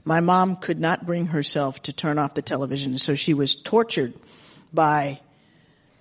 [0.07, 4.13] My mom could not bring herself to turn off the television, so she was tortured
[4.71, 5.19] by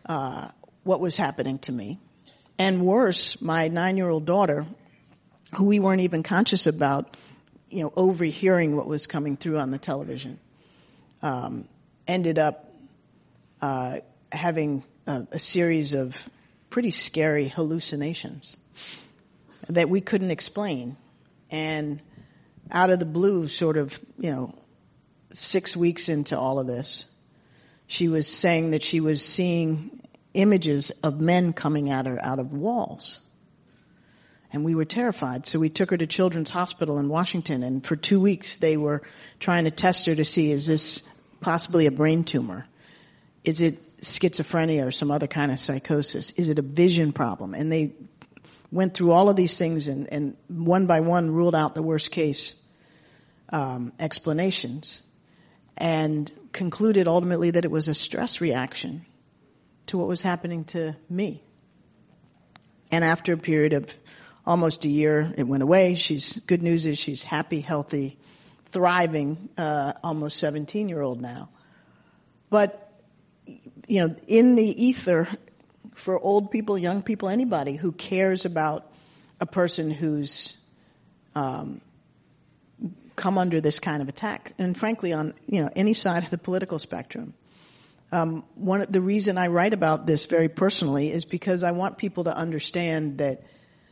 [0.08, 0.50] uh,
[0.84, 1.98] what was happening to me.
[2.56, 4.64] And worse, my nine-year-old daughter,
[5.56, 7.16] who we weren't even conscious about,
[7.68, 10.38] you know, overhearing what was coming through on the television,
[11.20, 11.66] um,
[12.06, 12.72] ended up
[13.60, 13.98] uh,
[14.30, 16.28] having a, a series of
[16.70, 18.56] pretty scary hallucinations
[19.68, 20.96] that we couldn't explain.
[21.50, 22.00] And
[22.70, 24.54] out of the blue, sort of, you know,
[25.32, 27.06] six weeks into all of this,
[27.86, 30.00] she was saying that she was seeing
[30.34, 33.20] images of men coming at her out of walls.
[34.52, 35.46] And we were terrified.
[35.46, 39.02] So we took her to Children's Hospital in Washington and for two weeks they were
[39.38, 41.02] trying to test her to see is this
[41.40, 42.66] possibly a brain tumor?
[43.44, 46.30] Is it schizophrenia or some other kind of psychosis?
[46.32, 47.54] Is it a vision problem?
[47.54, 47.92] And they
[48.70, 52.10] went through all of these things and, and one by one ruled out the worst
[52.10, 52.54] case
[53.50, 55.02] um, explanations
[55.76, 59.04] and concluded ultimately that it was a stress reaction
[59.86, 61.42] to what was happening to me.
[62.90, 63.94] And after a period of
[64.46, 65.96] almost a year, it went away.
[65.96, 68.16] She's good news is she's happy, healthy,
[68.66, 71.50] thriving, uh, almost 17 year old now.
[72.50, 72.82] But
[73.86, 75.28] you know, in the ether,
[75.96, 78.92] for old people, young people, anybody who cares about
[79.40, 80.56] a person who's
[81.34, 81.80] um,
[83.16, 86.38] come under this kind of attack, and frankly, on you know any side of the
[86.38, 87.34] political spectrum,
[88.12, 92.24] um, one the reason I write about this very personally is because I want people
[92.24, 93.42] to understand that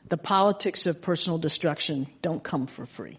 [0.09, 3.19] the politics of personal destruction don't come for free.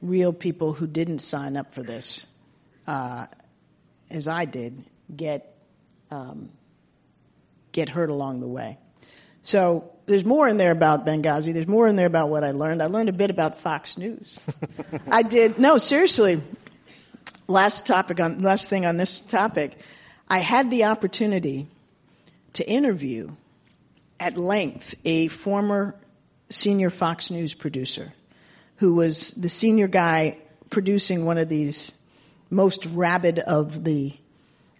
[0.00, 2.26] Real people who didn't sign up for this,
[2.86, 3.26] uh,
[4.08, 5.58] as I did, get
[6.12, 6.50] um,
[7.76, 8.78] get hurt along the way.
[9.42, 11.52] So there's more in there about Benghazi.
[11.52, 12.82] There's more in there about what I learned.
[12.82, 14.40] I learned a bit about Fox News.
[15.10, 16.42] I did no seriously
[17.46, 19.78] last topic on, last thing on this topic,
[20.28, 21.68] I had the opportunity
[22.54, 23.30] to interview
[24.18, 25.94] at length a former
[26.48, 28.12] senior Fox News producer
[28.76, 30.38] who was the senior guy
[30.70, 31.94] producing one of these
[32.50, 34.12] most rabid of the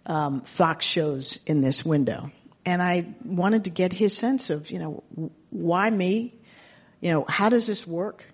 [0.05, 2.31] um, Fox shows in this window.
[2.67, 6.33] And I wanted to get his sense of, you know, why me?
[6.99, 8.25] You know, how does this work?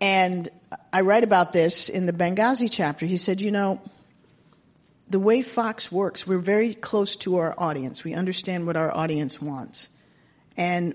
[0.00, 0.48] And
[0.90, 3.04] I write about this in the Benghazi chapter.
[3.04, 3.78] He said, you know,
[5.10, 8.02] the way Fox works, we're very close to our audience.
[8.04, 9.90] We understand what our audience wants.
[10.56, 10.94] And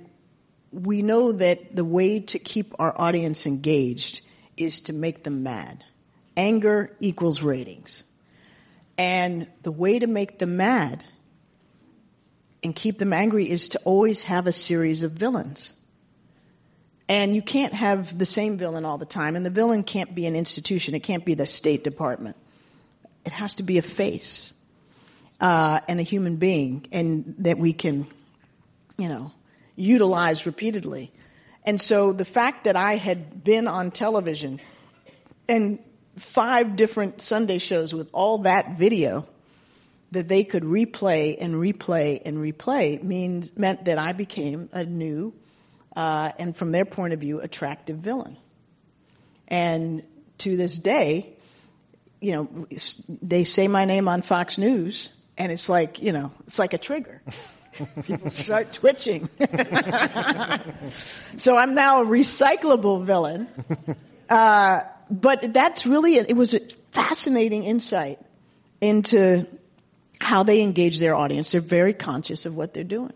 [0.71, 4.21] we know that the way to keep our audience engaged
[4.57, 5.83] is to make them mad.
[6.35, 8.03] Anger equals ratings.
[8.97, 11.03] And the way to make them mad
[12.67, 15.73] and keep them angry is to always have a series of villains.
[17.09, 19.37] And you can't have the same villain all the time.
[19.37, 20.93] And the villain can't be an institution.
[20.93, 22.35] It can't be the State Department.
[23.23, 24.53] It has to be a face
[25.39, 28.05] uh, and a human being, and that we can
[28.97, 29.31] you know,
[29.75, 31.11] utilize repeatedly.
[31.63, 34.59] And so the fact that I had been on television
[35.47, 35.79] and
[36.17, 39.27] five different Sunday shows with all that video
[40.11, 45.33] that they could replay and replay and replay means meant that I became a new
[45.95, 48.37] uh, and from their point of view attractive villain.
[49.47, 50.03] And
[50.39, 51.33] to this day,
[52.21, 52.67] you know,
[53.21, 56.77] they say my name on Fox News, and it's like you know, it's like a
[56.77, 57.21] trigger.
[58.03, 59.29] People start twitching.
[61.37, 63.47] so I'm now a recyclable villain.
[64.29, 66.59] Uh, but that's really, it was a
[66.91, 68.19] fascinating insight
[68.81, 69.47] into
[70.19, 71.51] how they engage their audience.
[71.51, 73.13] They're very conscious of what they're doing.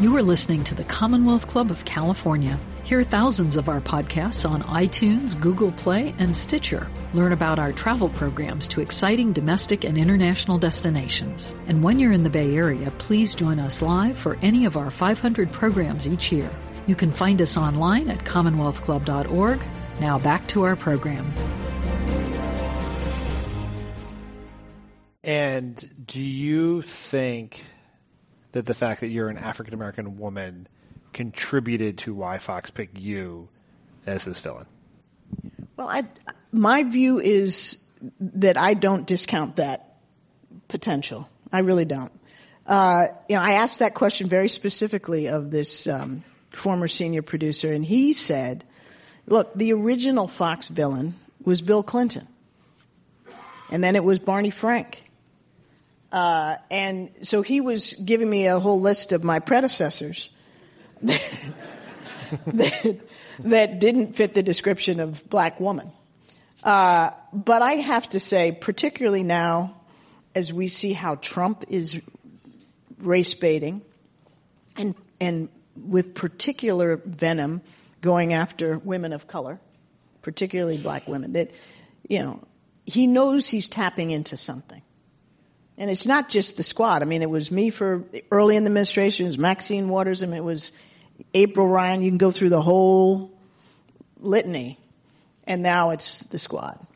[0.00, 2.58] You are listening to the Commonwealth Club of California.
[2.84, 6.90] Hear thousands of our podcasts on iTunes, Google Play, and Stitcher.
[7.12, 11.54] Learn about our travel programs to exciting domestic and international destinations.
[11.66, 14.90] And when you're in the Bay Area, please join us live for any of our
[14.90, 16.50] 500 programs each year.
[16.86, 19.60] You can find us online at commonwealthclub.org.
[20.00, 21.32] Now back to our program.
[25.22, 27.64] And do you think
[28.52, 30.66] that the fact that you're an African American woman
[31.12, 33.48] contributed to why Fox picked you
[34.06, 34.66] as his villain?
[35.76, 36.04] Well, I,
[36.52, 37.78] my view is
[38.20, 39.96] that I don't discount that
[40.68, 41.28] potential.
[41.52, 42.12] I really don't.
[42.66, 47.72] Uh, you know, I asked that question very specifically of this um, former senior producer,
[47.72, 48.64] and he said,
[49.26, 51.14] "Look, the original Fox villain
[51.44, 52.26] was Bill Clinton,
[53.70, 55.09] and then it was Barney Frank."
[56.12, 60.30] Uh, and so he was giving me a whole list of my predecessors
[61.02, 63.00] that,
[63.38, 65.92] that, didn't fit the description of black woman.
[66.64, 69.76] Uh, but I have to say, particularly now,
[70.34, 72.00] as we see how Trump is
[72.98, 73.82] race baiting,
[74.76, 77.62] and and with particular venom
[78.00, 79.58] going after women of color,
[80.22, 81.50] particularly black women, that
[82.08, 82.42] you know
[82.84, 84.82] he knows he's tapping into something.
[85.80, 87.00] And it's not just the squad.
[87.00, 89.24] I mean, it was me for early in the administration.
[89.24, 90.22] It was Maxine Waters.
[90.22, 90.72] I mean, it was
[91.32, 92.02] April Ryan.
[92.02, 93.32] You can go through the whole
[94.18, 94.78] litany.
[95.44, 96.86] And now it's the squad.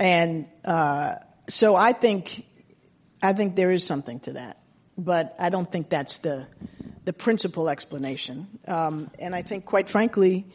[0.00, 1.14] And uh,
[1.48, 2.44] so I think,
[3.22, 4.58] I think there is something to that.
[4.98, 6.48] But I don't think that's the,
[7.04, 8.58] the principal explanation.
[8.66, 10.46] Um, and I think, quite frankly,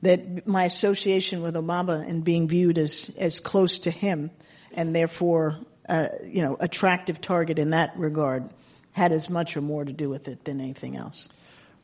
[0.00, 4.30] that my association with Obama and being viewed as, as close to him
[4.74, 8.48] and therefore uh, you know, attractive target in that regard
[8.92, 11.28] had as much or more to do with it than anything else.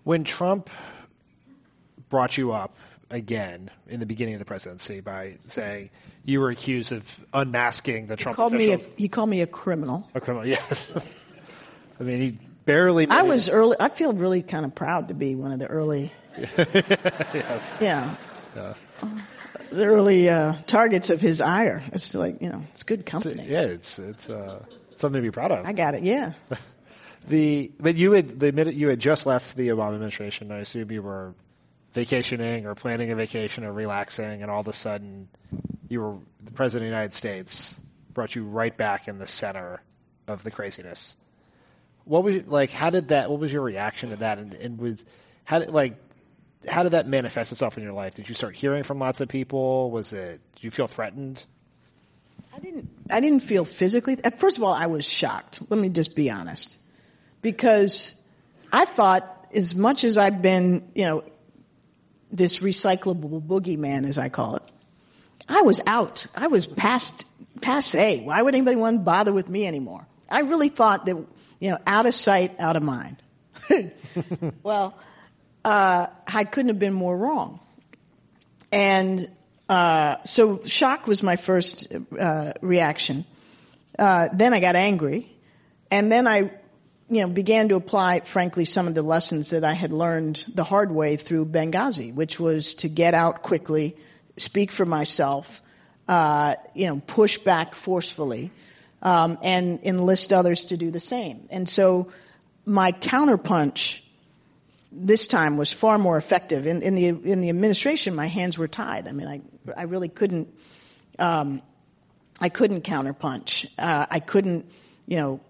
[0.05, 0.71] When Trump
[2.09, 2.75] brought you up
[3.11, 5.91] again in the beginning of the presidency by saying
[6.25, 8.87] you were accused of unmasking the Trump he called officials.
[8.87, 10.09] Me a, he called me a criminal.
[10.15, 10.93] A criminal, yes.
[12.01, 13.07] I mean, he barely.
[13.09, 13.77] I was early.
[13.79, 16.11] I feel really kind of proud to be one of the early.
[16.39, 17.77] yes.
[17.81, 18.17] Yeah.
[18.57, 18.75] yeah
[19.71, 21.83] the early uh, targets of his ire.
[21.93, 23.43] It's like you know, it's good company.
[23.43, 24.65] It's, yeah, it's it's uh,
[24.97, 25.67] something to be proud of.
[25.67, 26.03] I got it.
[26.03, 26.33] Yeah.
[27.29, 30.51] the but you had the minute you had just left the Obama administration.
[30.53, 31.35] I assume you were
[31.93, 35.29] vacationing or planning a vacation or relaxing, and all of a sudden,
[35.89, 37.79] you were the president of the United States
[38.13, 39.83] brought you right back in the center
[40.27, 41.17] of the craziness.
[42.05, 42.71] What was like?
[42.71, 43.31] How did that?
[43.31, 44.39] What was your reaction to that?
[44.39, 45.05] And, and was
[45.45, 45.97] how did like
[46.69, 48.15] how did that manifest itself in your life?
[48.15, 49.91] Did you start hearing from lots of people?
[49.91, 50.41] Was it?
[50.55, 51.45] Did you feel threatened?
[52.55, 52.89] I didn't.
[53.11, 54.17] I didn't feel physically.
[54.37, 55.61] First of all, I was shocked.
[55.69, 56.79] Let me just be honest,
[57.41, 58.15] because
[58.73, 61.25] I thought, as much as I've been, you know,
[62.31, 64.63] this recyclable boogeyman, as I call it,
[65.49, 66.27] I was out.
[66.35, 67.27] I was past
[67.61, 68.23] passe.
[68.23, 70.07] Why would anybody want to bother with me anymore?
[70.29, 71.17] I really thought that,
[71.61, 73.17] you know, out of sight, out of mind.
[74.63, 74.99] well
[75.65, 77.61] uh, I couldn't have been more wrong.
[78.73, 79.31] And
[79.69, 81.89] uh, so shock was my first
[82.19, 83.25] uh, reaction.
[83.99, 85.31] Uh, then I got angry,
[85.91, 86.51] and then I,
[87.09, 90.65] you know, began to apply, frankly, some of the lessons that I had learned the
[90.65, 93.97] hard way through Benghazi, which was to get out quickly,
[94.37, 95.63] speak for myself,
[96.09, 98.51] uh, you know, push back forcefully,
[99.03, 101.47] um, and enlist others to do the same.
[101.51, 102.09] And so
[102.65, 104.02] my counterpunch
[104.93, 106.67] this time was far more effective.
[106.67, 109.09] In, in, the in the administration, my hands were tied.
[109.09, 109.41] I mean, I
[109.77, 110.55] I really couldn't
[111.19, 111.63] um,
[112.41, 113.67] I couldn't counterpunch.
[113.79, 114.71] Uh, I couldn't,
[115.07, 115.41] you know,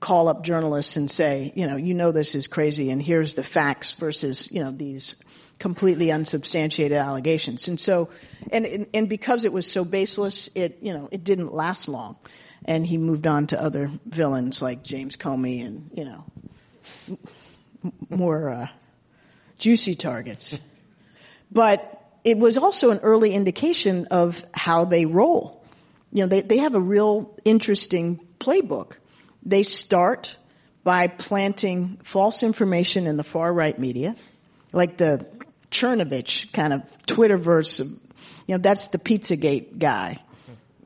[0.00, 3.42] call up journalists and say, you know, you know this is crazy, and here's the
[3.42, 5.16] facts versus you know these
[5.58, 7.68] completely unsubstantiated allegations.
[7.68, 8.10] And so,
[8.52, 12.16] and, and because it was so baseless, it, you know, it didn't last long.
[12.64, 16.24] And he moved on to other villains like James Comey and, you know,
[18.10, 18.68] more, uh,
[19.58, 20.58] juicy targets.
[21.50, 25.62] But it was also an early indication of how they roll.
[26.12, 28.96] You know, they, they have a real interesting playbook.
[29.44, 30.36] They start
[30.82, 34.16] by planting false information in the far right media,
[34.72, 35.26] like the
[35.70, 37.80] Cernovich kind of Twitterverse.
[37.80, 40.20] You know, that's the Pizzagate guy.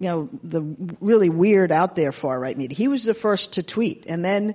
[0.00, 0.62] You know, the
[1.00, 2.76] really weird out there far right media.
[2.76, 4.54] He was the first to tweet, and then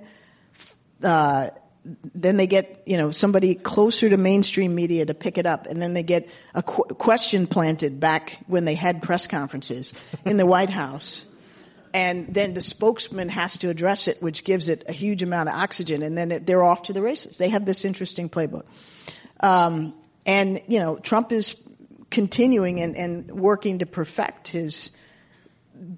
[1.02, 1.50] uh,
[1.84, 5.80] then they get, you know, somebody closer to mainstream media to pick it up, and
[5.80, 9.92] then they get a qu- question planted back when they had press conferences
[10.24, 11.24] in the White House.
[11.92, 15.54] And then the spokesman has to address it, which gives it a huge amount of
[15.54, 17.36] oxygen, and then it, they're off to the races.
[17.36, 18.64] They have this interesting playbook.
[19.40, 19.94] Um,
[20.26, 21.54] and, you know, Trump is
[22.10, 24.90] continuing and, and working to perfect his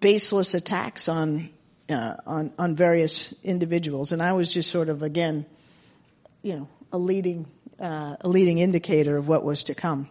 [0.01, 1.51] baseless attacks on,
[1.89, 4.13] uh, on, on various individuals.
[4.13, 5.47] And I was just sort of, again,
[6.47, 7.47] you know, a leading,
[7.81, 10.09] uh, a leading indicator of what was to come.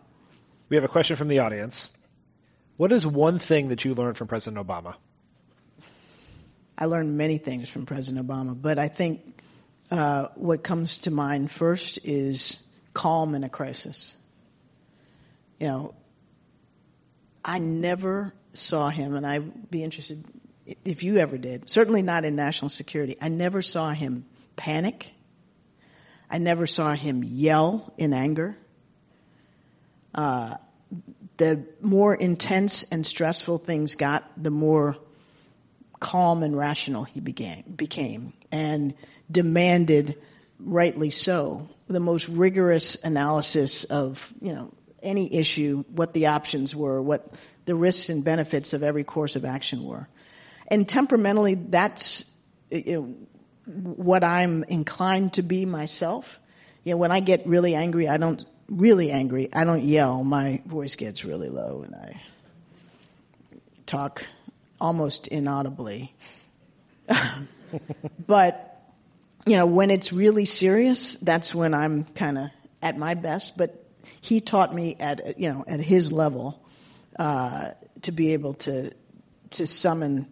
[0.67, 1.89] We have a question from the audience.
[2.75, 4.95] What is one thing that you learned from President Obama?
[6.77, 9.41] I learned many things from President Obama, but I think
[9.89, 12.59] uh, what comes to mind first is
[12.93, 14.13] calm in a crisis.
[15.57, 15.95] You know,
[17.45, 20.25] I never saw him, and I'd be interested
[20.83, 23.15] if you ever did, certainly not in national security.
[23.21, 24.25] I never saw him
[24.57, 25.13] panic.
[26.36, 28.57] I never saw him yell in anger.
[30.13, 30.55] Uh,
[31.38, 34.97] the more intense and stressful things got, the more
[36.01, 38.95] calm and rational he began, became and
[39.31, 40.17] demanded,
[40.59, 47.01] rightly so, the most rigorous analysis of, you know, any issue, what the options were,
[47.01, 47.33] what
[47.63, 50.09] the risks and benefits of every course of action were.
[50.67, 52.25] And temperamentally, that's
[52.69, 53.15] you know,
[53.66, 56.39] what I'm inclined to be myself.
[56.84, 59.49] You know, when I get really angry, I don't really angry.
[59.53, 60.24] I don't yell.
[60.24, 62.22] My voice gets really low, and I
[63.86, 64.26] talk
[64.80, 66.13] almost inaudibly.
[68.28, 68.72] but
[69.45, 72.49] you know, when it's really serious, that's when I'm kind of
[72.82, 73.57] at my best.
[73.57, 73.84] But
[74.22, 76.61] he taught me at you know at his level
[77.18, 77.72] uh,
[78.03, 78.91] to be able to
[79.51, 80.28] to summon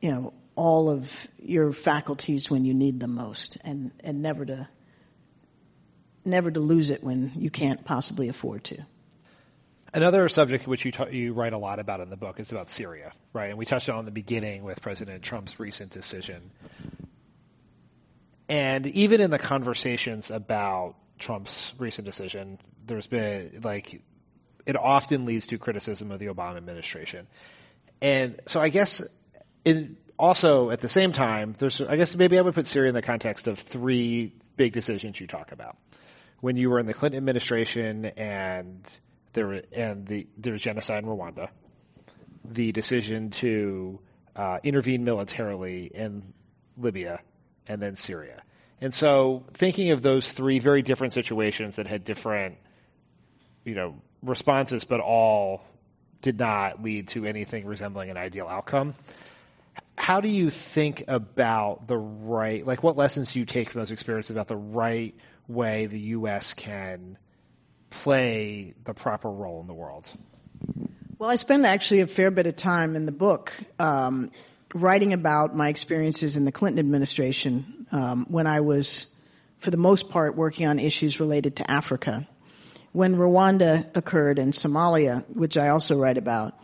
[0.00, 4.68] you know all of your faculties when you need them most, and and never to
[6.24, 8.78] never to lose it when you can't possibly afford to.
[9.94, 12.70] Another subject which you ta- you write a lot about in the book is about
[12.70, 13.50] Syria, right?
[13.50, 16.50] And we touched on in the beginning with President Trump's recent decision.
[18.48, 24.02] And even in the conversations about Trump's recent decision, there's been like
[24.66, 27.26] it often leads to criticism of the Obama administration.
[28.02, 29.06] And so I guess
[29.64, 32.94] it also at the same time, there's I guess maybe I would put Syria in
[32.94, 35.76] the context of three big decisions you talk about.
[36.40, 39.00] When you were in the Clinton administration and
[39.32, 41.48] there and the there's genocide in Rwanda,
[42.44, 44.00] the decision to
[44.34, 46.34] uh, intervene militarily in
[46.76, 47.20] Libya,
[47.66, 48.42] and then Syria.
[48.80, 52.58] And so, thinking of those three very different situations that had different,
[53.64, 55.62] you know, responses, but all
[56.20, 58.94] did not lead to anything resembling an ideal outcome.
[60.06, 63.90] How do you think about the right, like, what lessons do you take from those
[63.90, 65.16] experiences about the right
[65.48, 66.54] way the U.S.
[66.54, 67.18] can
[67.90, 70.08] play the proper role in the world?
[71.18, 74.30] Well, I spend actually a fair bit of time in the book um,
[74.72, 79.08] writing about my experiences in the Clinton administration um, when I was,
[79.58, 82.28] for the most part, working on issues related to Africa.
[82.92, 86.56] When Rwanda occurred and Somalia, which I also write about,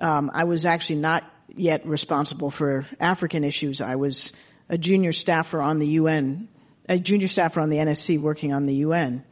[0.00, 1.22] um, I was actually not
[1.58, 3.80] yet responsible for African issues.
[3.80, 4.32] I was
[4.68, 6.48] a junior staffer on the UN,
[6.88, 9.24] a junior staffer on the NSC working on the UN.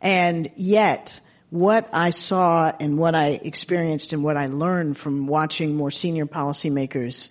[0.00, 5.74] And yet, what I saw and what I experienced and what I learned from watching
[5.74, 7.30] more senior policymakers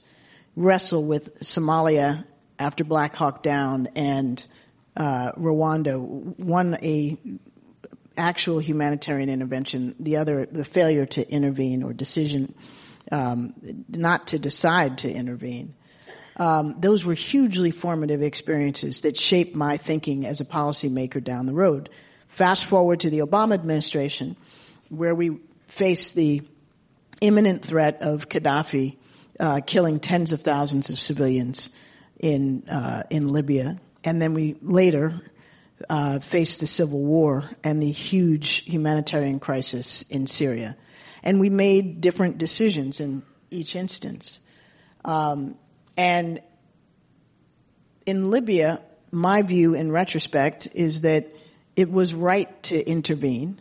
[0.56, 2.26] wrestle with Somalia
[2.60, 4.46] after Black Hawk Down and
[4.96, 7.18] uh, Rwanda, one a
[8.18, 12.56] actual humanitarian intervention, the other the failure to intervene or decision
[13.12, 13.54] um,
[13.90, 15.74] not to decide to intervene.
[16.38, 21.54] Um, those were hugely formative experiences that shaped my thinking as a policymaker down the
[21.54, 21.90] road.
[22.28, 24.36] Fast forward to the Obama administration,
[24.90, 26.44] where we face the
[27.22, 28.98] imminent threat of Gaddafi
[29.40, 31.72] uh, killing tens of thousands of civilians
[32.20, 35.14] in uh, in Libya, and then we later
[35.90, 40.76] uh, faced the civil war and the huge humanitarian crisis in Syria.
[41.28, 43.22] And we made different decisions in
[43.52, 44.40] each instance.
[45.04, 45.58] Um,
[45.98, 46.42] and
[48.06, 51.28] in Libya, my view in retrospect is that
[51.76, 53.60] it was right to intervene.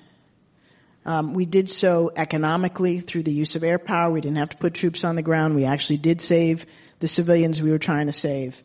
[1.05, 4.13] Um, we did so economically through the use of air power.
[4.13, 5.57] We didn't have to put troops on the ground.
[5.57, 6.67] We actually did save
[7.01, 8.63] the civilians we were trying to save.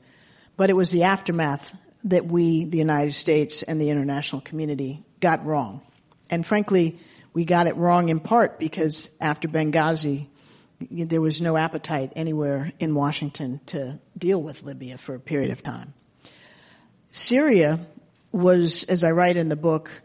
[0.57, 5.43] But it was the aftermath that we, the United States and the international community, got
[5.43, 5.81] wrong.
[6.29, 6.99] And frankly,
[7.33, 10.27] we got it wrong in part because after Benghazi,
[10.89, 15.63] there was no appetite anywhere in Washington to deal with Libya for a period of
[15.63, 15.93] time.
[17.11, 17.79] Syria
[18.31, 20.01] was, as I write in the book,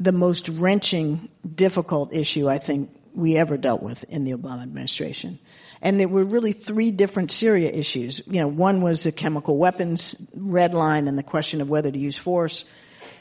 [0.00, 5.38] the most wrenching, difficult issue I think we ever dealt with in the Obama administration.
[5.82, 8.22] And there were really three different Syria issues.
[8.26, 11.98] You know, one was the chemical weapons red line and the question of whether to
[11.98, 12.64] use force,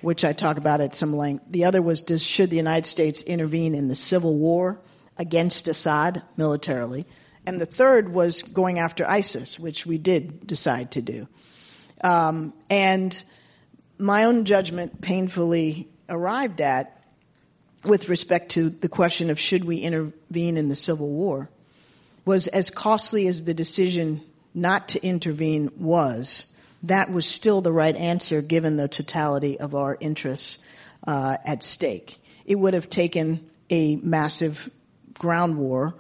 [0.01, 1.45] which I talk about at some length.
[1.49, 4.79] The other was does, should the United States intervene in the civil war
[5.17, 7.05] against Assad militarily?
[7.45, 11.27] And the third was going after ISIS, which we did decide to do.
[12.03, 13.23] Um, and
[13.97, 17.01] my own judgment painfully arrived at
[17.83, 21.49] with respect to the question of should we intervene in the civil war
[22.25, 24.21] was as costly as the decision
[24.53, 26.47] not to intervene was,
[26.83, 30.59] that was still the right answer given the totality of our interests
[31.05, 32.17] uh, at stake.
[32.45, 34.69] It would have taken a massive
[35.13, 35.95] ground war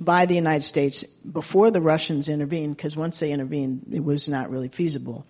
[0.00, 4.50] by the United States before the Russians intervened, because once they intervened, it was not
[4.50, 5.26] really feasible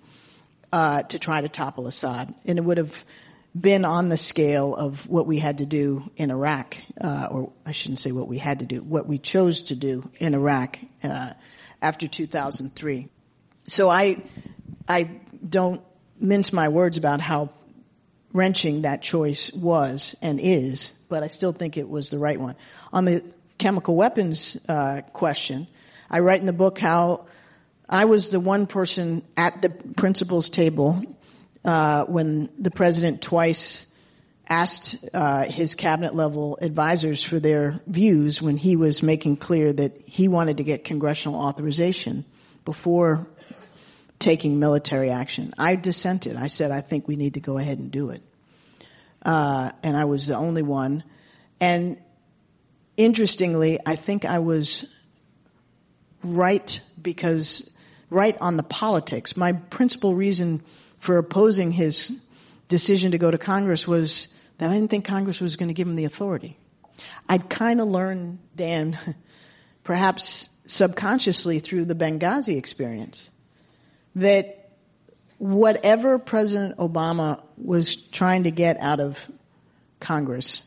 [0.72, 3.04] uh, to try to topple Assad, and it would have
[3.58, 7.72] been on the scale of what we had to do in Iraq, uh, or I
[7.72, 11.34] shouldn't say what we had to do, what we chose to do in Iraq uh,
[11.80, 13.08] after 2003.
[13.66, 14.22] So I,
[14.88, 15.10] I
[15.46, 15.82] don't
[16.20, 17.50] mince my words about how
[18.32, 22.56] wrenching that choice was and is, but I still think it was the right one.
[22.92, 23.24] On the
[23.58, 25.68] chemical weapons uh, question,
[26.10, 27.26] I write in the book how
[27.88, 31.02] I was the one person at the principals table
[31.64, 33.86] uh, when the president twice
[34.48, 40.00] asked uh, his cabinet level advisors for their views when he was making clear that
[40.06, 42.24] he wanted to get congressional authorization
[42.64, 43.26] before
[44.24, 45.52] taking military action.
[45.58, 46.34] I dissented.
[46.36, 48.22] I said, I think we need to go ahead and do it.
[49.22, 51.04] Uh, and I was the only one.
[51.60, 51.98] And
[52.96, 54.86] interestingly, I think I was
[56.22, 57.70] right because,
[58.08, 59.36] right on the politics.
[59.36, 60.62] My principal reason
[60.98, 62.10] for opposing his
[62.68, 65.86] decision to go to Congress was that I didn't think Congress was going to give
[65.86, 66.56] him the authority.
[67.28, 68.98] I'd kind of learned, Dan,
[69.84, 73.28] perhaps subconsciously through the Benghazi experience,
[74.16, 74.70] that
[75.38, 79.28] whatever President Obama was trying to get out of
[80.00, 80.62] Congress,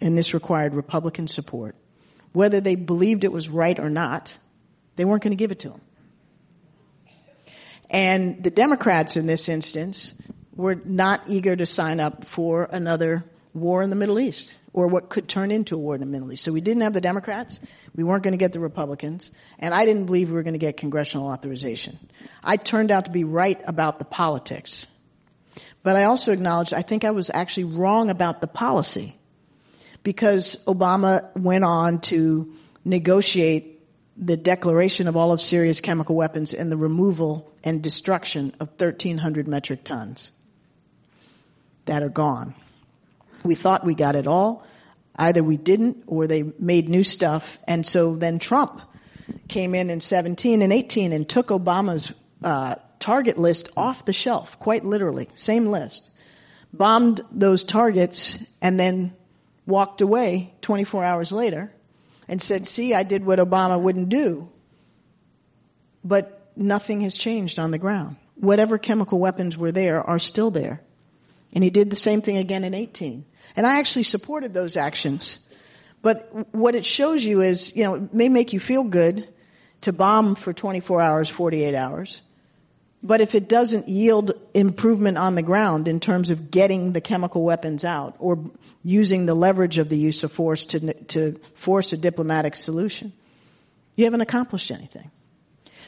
[0.00, 1.74] and this required Republican support,
[2.32, 4.36] whether they believed it was right or not,
[4.96, 5.80] they weren't going to give it to him.
[7.90, 10.14] And the Democrats in this instance
[10.54, 13.24] were not eager to sign up for another
[13.54, 16.32] war in the Middle East or what could turn into a war in the Middle
[16.32, 16.42] East.
[16.42, 17.60] So we didn't have the Democrats.
[17.94, 19.30] We weren't going to get the Republicans.
[19.58, 21.98] And I didn't believe we were going to get congressional authorization.
[22.42, 24.88] I turned out to be right about the politics.
[25.84, 29.16] But I also acknowledged I think I was actually wrong about the policy
[30.02, 33.80] because Obama went on to negotiate
[34.16, 39.48] the declaration of all of Syria's chemical weapons and the removal and destruction of 1,300
[39.48, 40.32] metric tons
[41.86, 42.54] that are gone.
[43.44, 44.66] We thought we got it all.
[45.16, 47.58] Either we didn't or they made new stuff.
[47.68, 48.80] And so then Trump
[49.48, 54.58] came in in 17 and 18 and took Obama's uh, target list off the shelf,
[54.58, 56.10] quite literally, same list.
[56.72, 59.14] Bombed those targets and then
[59.66, 61.72] walked away 24 hours later
[62.28, 64.50] and said, see, I did what Obama wouldn't do.
[66.02, 68.16] But nothing has changed on the ground.
[68.34, 70.82] Whatever chemical weapons were there are still there.
[71.54, 73.24] And he did the same thing again in 18.
[73.56, 75.38] And I actually supported those actions.
[76.02, 79.28] But what it shows you is, you know, it may make you feel good
[79.82, 82.22] to bomb for 24 hours, 48 hours.
[83.02, 87.42] But if it doesn't yield improvement on the ground in terms of getting the chemical
[87.42, 88.50] weapons out or
[88.82, 93.12] using the leverage of the use of force to, to force a diplomatic solution,
[93.94, 95.10] you haven't accomplished anything.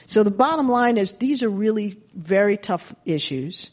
[0.06, 3.70] So the bottom line is these are really very tough issues.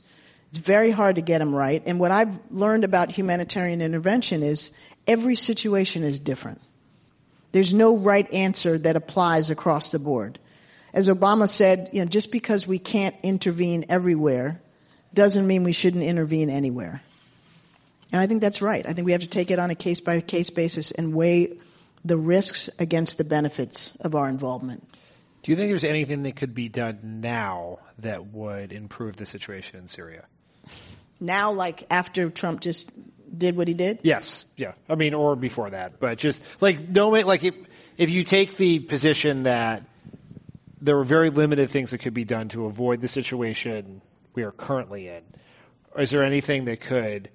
[0.53, 1.81] It's very hard to get them right.
[1.85, 4.71] And what I've learned about humanitarian intervention is
[5.07, 6.61] every situation is different.
[7.51, 10.39] There's no right answer that applies across the board
[10.93, 14.61] as Obama said, you know, just because we can't intervene everywhere
[15.13, 17.01] doesn't mean we shouldn't intervene anywhere.
[18.11, 18.85] And I think that's right.
[18.87, 21.57] I think we have to take it on a case by case basis and weigh
[22.05, 24.87] the risks against the benefits of our involvement.
[25.41, 29.79] Do you think there's anything that could be done now that would improve the situation
[29.79, 30.25] in Syria?
[31.23, 32.91] Now, like after Trump just
[33.35, 33.99] did what he did?
[34.03, 34.73] Yes, yeah.
[34.89, 37.55] I mean, or before that, but just like no, like if
[37.97, 39.83] if you take the position that
[40.81, 44.01] there were very limited things that could be done to avoid the situation
[44.35, 45.23] we are currently in,
[45.97, 47.29] is there anything that could?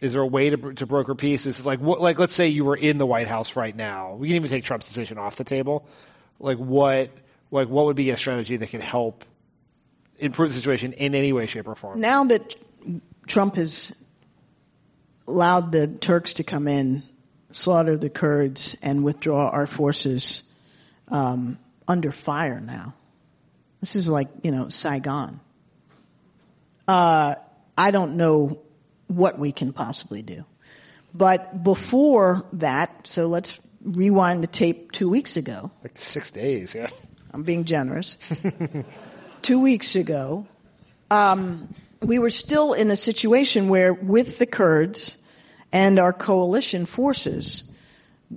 [0.00, 1.46] Is there a way to, to broker peace?
[1.46, 4.14] Is like what, like let's say you were in the White House right now.
[4.14, 5.88] We can even take Trump's decision off the table.
[6.38, 7.10] Like what
[7.50, 9.24] like what would be a strategy that could help
[10.18, 12.00] improve the situation in any way, shape, or form?
[12.00, 12.54] Now that
[13.28, 13.94] Trump has
[15.26, 17.02] allowed the Turks to come in,
[17.50, 20.42] slaughter the Kurds, and withdraw our forces
[21.08, 22.94] um, under fire now.
[23.80, 25.40] This is like, you know, Saigon.
[26.88, 27.36] Uh,
[27.76, 28.60] I don't know
[29.06, 30.44] what we can possibly do.
[31.14, 35.70] But before that, so let's rewind the tape two weeks ago.
[35.82, 36.88] Like six days, yeah.
[37.32, 38.16] I'm being generous.
[39.42, 40.46] two weeks ago,
[41.10, 45.16] um, we were still in a situation where, with the Kurds
[45.72, 47.64] and our coalition forces,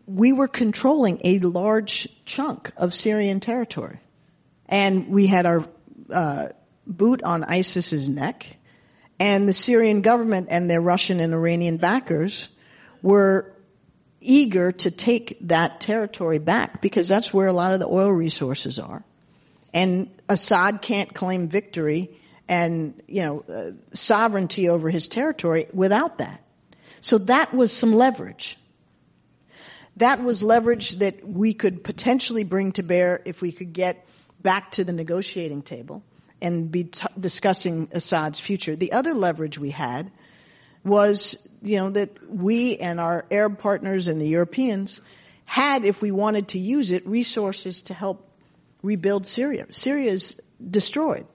[0.06, 4.00] we were controlling a large chunk of Syrian territory.
[4.68, 5.66] And we had our
[6.12, 6.50] uh,
[6.88, 8.46] boot on ISIS's neck,
[9.20, 12.50] and the Syrian government and their Russian and Iranian backers
[13.02, 13.54] were
[14.22, 18.80] eager to take that territory back because that's where a lot of the oil resources
[18.80, 19.04] are.
[19.74, 22.10] And Assad can't claim victory
[22.48, 26.44] and, you know, uh, sovereignty over his territory without that.
[27.00, 28.58] So that was some leverage.
[29.98, 34.06] That was leverage that we could potentially bring to bear if we could get
[34.42, 36.04] back to the negotiating table
[36.42, 38.76] and be t- discussing Assad's future.
[38.76, 40.12] The other leverage we had
[40.84, 45.02] was, you know, that we and our Arab partners and the Europeans
[45.46, 48.28] had, if we wanted to use it, resources to help
[48.82, 49.68] rebuild Syria.
[49.72, 51.28] Syria is destroyed.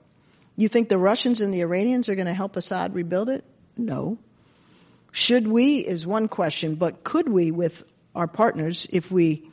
[0.57, 3.45] You think the Russians and the Iranians are going to help Assad rebuild it?
[3.77, 4.19] No.
[5.13, 7.85] Should we is one question, but could we with
[8.15, 9.49] our partners if we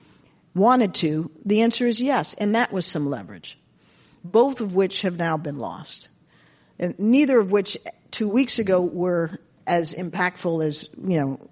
[0.55, 1.29] wanted to?
[1.45, 3.57] The answer is yes, and that was some leverage.
[4.23, 6.07] Both of which have now been lost.
[6.79, 7.77] And neither of which
[8.11, 11.49] two weeks ago were as impactful as, you know,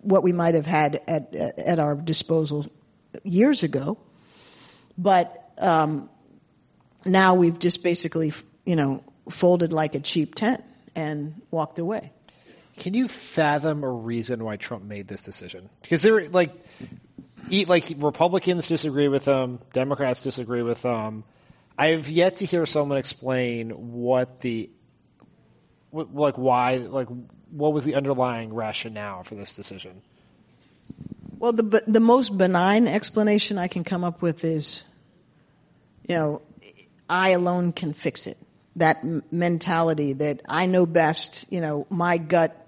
[0.00, 2.66] what we might have had at, at our disposal
[3.24, 3.98] years ago.
[4.96, 6.08] But um,
[7.04, 8.32] now we've just basically
[8.66, 10.62] you know, folded like a cheap tent
[10.94, 12.12] and walked away.
[12.78, 15.70] Can you fathom a reason why Trump made this decision?
[15.80, 16.52] Because there, like,
[17.66, 21.24] like Republicans disagree with him, Democrats disagree with him.
[21.78, 24.68] I've yet to hear someone explain what the,
[25.92, 27.08] like, why, like,
[27.50, 30.02] what was the underlying rationale for this decision?
[31.38, 34.84] Well, the the most benign explanation I can come up with is,
[36.08, 36.42] you know,
[37.10, 38.38] I alone can fix it
[38.76, 42.62] that mentality that I know best, you know, my gut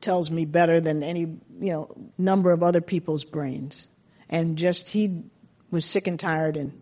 [0.00, 1.40] tells me better than any, you
[1.72, 3.86] know, number of other people's brains.
[4.28, 5.22] And just he
[5.70, 6.80] was sick and tired and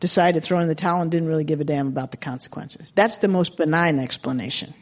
[0.00, 2.92] decided to throw in the towel and didn't really give a damn about the consequences.
[2.94, 4.74] That's the most benign explanation.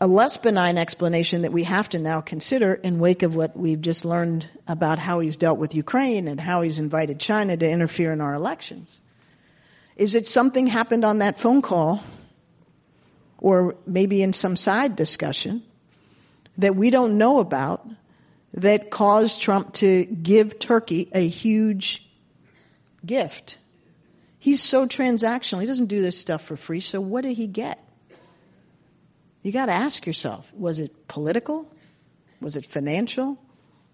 [0.00, 3.80] A less benign explanation that we have to now consider in wake of what we've
[3.80, 8.10] just learned about how he's dealt with Ukraine and how he's invited China to interfere
[8.12, 8.98] in our elections
[10.00, 12.02] is that something happened on that phone call
[13.36, 15.62] or maybe in some side discussion
[16.56, 17.86] that we don't know about
[18.54, 22.10] that caused Trump to give Turkey a huge
[23.04, 23.58] gift.
[24.38, 25.60] He's so transactional.
[25.60, 26.80] He doesn't do this stuff for free.
[26.80, 27.78] So what did he get?
[29.42, 31.70] You got to ask yourself, was it political?
[32.40, 33.38] Was it financial?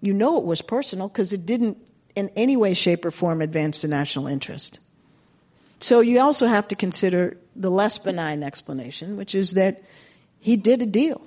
[0.00, 1.78] You know it was personal because it didn't
[2.14, 4.78] in any way, shape, or form advance the national interest.
[5.80, 9.82] So you also have to consider the less benign explanation, which is that
[10.40, 11.20] he did a deal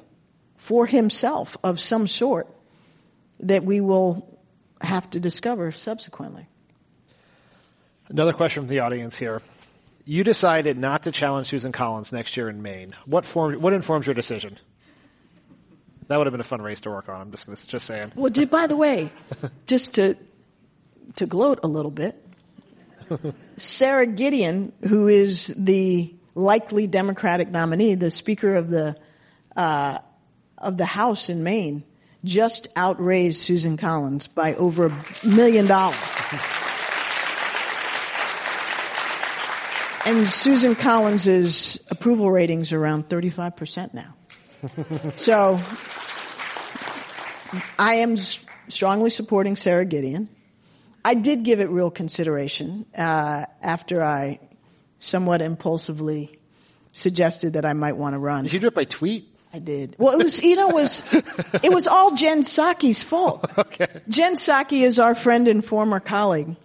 [0.58, 2.48] for himself of some sort
[3.42, 4.40] that we will
[4.82, 6.48] have to discover subsequently.
[8.10, 9.42] Another question from the audience here.
[10.06, 12.96] You decided not to challenge Susan Collins next year in Maine.
[13.06, 14.58] What form, what informs your decision?
[16.08, 17.22] That would have been a fun race to work on.
[17.22, 18.14] I'm just just saying.
[18.16, 19.12] Well, did, by the way,
[19.68, 20.18] just to
[21.18, 22.26] to gloat a little bit,
[23.58, 28.96] Sara Gideon, who is the likely Democratic nominee, the Speaker of the
[29.56, 30.00] uh,
[30.58, 31.84] of the House in Maine,
[32.24, 35.98] just outraised Susan Collins by over a million dollars.
[40.06, 44.16] And Susan Collins' approval ratings around 35% now.
[45.16, 45.60] so
[47.78, 48.18] I am
[48.70, 50.30] strongly supporting Sara Gideon.
[51.04, 54.40] I did give it real consideration uh, after I
[55.00, 56.38] somewhat impulsively
[56.92, 58.44] suggested that I might want to run.
[58.44, 59.28] Did you do it by tweet?
[59.54, 59.96] I did.
[59.98, 61.04] Well, it was, you know, it was,
[61.64, 63.50] it was all Jen Psaki's fault.
[63.58, 63.88] Okay.
[64.10, 66.56] Jen Psaki is our friend and former colleague.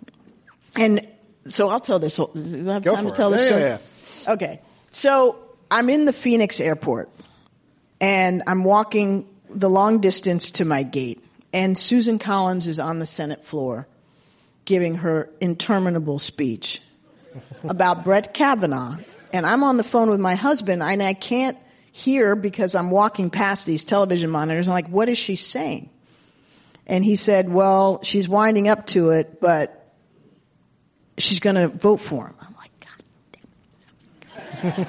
[0.77, 1.07] And
[1.47, 3.37] so I'll tell this whole, do I have Go time to tell it.
[3.37, 3.63] this Yeah, story?
[3.63, 4.61] yeah, Okay.
[4.91, 5.39] So
[5.71, 7.11] I'm in the Phoenix airport
[8.01, 13.07] and I'm walking the long distance to my gate and Susan Collins is on the
[13.07, 13.87] Senate floor
[14.65, 16.81] giving her interminable speech
[17.65, 18.97] about Brett Kavanaugh.
[19.33, 21.59] And I'm on the phone with my husband and I can't
[21.93, 24.69] hear because I'm walking past these television monitors.
[24.69, 25.91] I'm like, what is she saying?
[26.87, 29.93] And he said, well, she's winding up to it, but
[31.19, 32.35] she's going to vote for him.
[32.41, 34.89] I'm like, God damn it.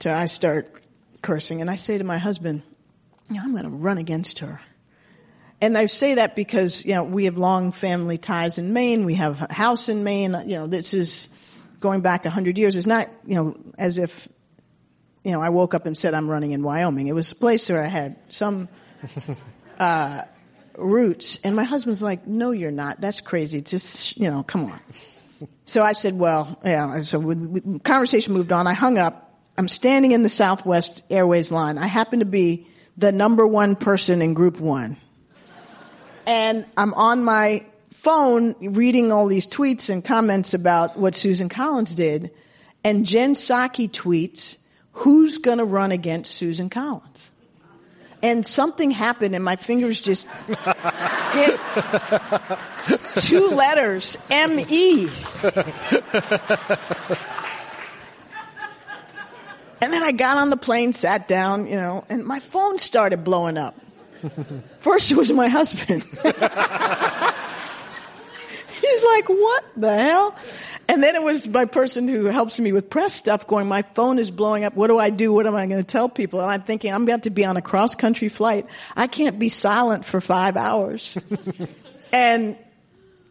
[0.00, 0.82] so I start
[1.22, 2.62] cursing and I say to my husband,
[3.30, 4.60] I'm going to run against her.
[5.62, 9.04] And I say that because, you know, we have long family ties in Maine.
[9.04, 10.36] We have a house in Maine.
[10.46, 11.30] You know, this is
[11.78, 12.74] going back a hundred years.
[12.74, 14.28] It's not, you know, as if,
[15.22, 17.06] you know, I woke up and said I'm running in Wyoming.
[17.06, 18.68] It was a place where I had some,
[19.78, 20.22] uh,
[20.76, 21.38] roots.
[21.44, 23.00] And my husband's like, no, you're not.
[23.00, 23.62] That's crazy.
[23.62, 24.80] Just, you know, come on.
[25.64, 27.02] So I said, well, yeah.
[27.02, 28.66] So we, we, conversation moved on.
[28.66, 29.38] I hung up.
[29.56, 31.78] I'm standing in the Southwest Airways line.
[31.78, 34.96] I happen to be the number one person in group one.
[36.26, 41.94] And I'm on my phone reading all these tweets and comments about what Susan Collins
[41.94, 42.30] did.
[42.84, 44.56] And Jen Psaki tweets,
[44.92, 47.30] who's gonna run against Susan Collins?
[48.22, 50.28] And something happened and my fingers just
[51.32, 51.60] hit
[53.16, 55.08] two letters, M-E.
[59.80, 63.24] And then I got on the plane, sat down, you know, and my phone started
[63.24, 63.74] blowing up.
[64.80, 66.04] First it was my husband.
[68.82, 70.36] He's like, what the hell?
[70.88, 74.18] And then it was my person who helps me with press stuff going, my phone
[74.18, 74.74] is blowing up.
[74.74, 75.32] What do I do?
[75.32, 76.40] What am I going to tell people?
[76.40, 78.66] And I'm thinking, I'm about to be on a cross country flight.
[78.96, 81.16] I can't be silent for five hours
[82.12, 82.56] and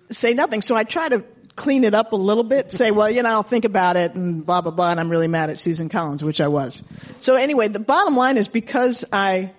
[0.10, 0.62] say nothing.
[0.62, 1.24] So I try to
[1.56, 4.46] clean it up a little bit, say, well, you know, I'll think about it and
[4.46, 4.92] blah, blah, blah.
[4.92, 6.84] And I'm really mad at Susan Collins, which I was.
[7.20, 9.52] So anyway, the bottom line is because I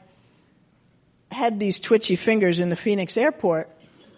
[1.33, 3.71] had these twitchy fingers in the Phoenix airport,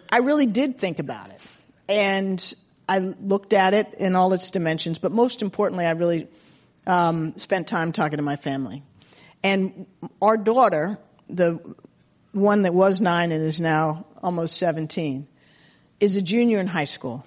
[0.09, 1.41] I really did think about it.
[1.87, 2.53] And
[2.87, 6.27] I looked at it in all its dimensions, but most importantly, I really
[6.85, 8.83] um, spent time talking to my family.
[9.43, 9.87] And
[10.21, 10.97] our daughter,
[11.29, 11.59] the
[12.31, 15.27] one that was nine and is now almost 17,
[15.99, 17.25] is a junior in high school.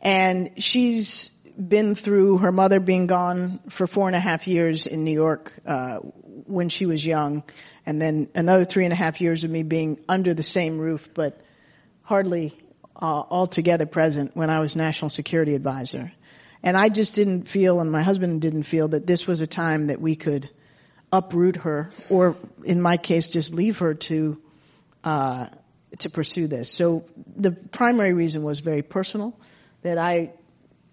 [0.00, 5.04] And she's been through her mother being gone for four and a half years in
[5.04, 7.42] New York uh, when she was young,
[7.86, 11.08] and then another three and a half years of me being under the same roof,
[11.14, 11.40] but
[12.02, 12.52] hardly
[13.00, 16.12] uh, altogether present when I was national security advisor.
[16.62, 19.86] And I just didn't feel, and my husband didn't feel, that this was a time
[19.86, 20.50] that we could
[21.12, 24.40] uproot her, or in my case, just leave her to
[25.04, 25.46] uh,
[25.98, 26.68] to pursue this.
[26.68, 27.04] So
[27.36, 29.38] the primary reason was very personal,
[29.82, 30.32] that I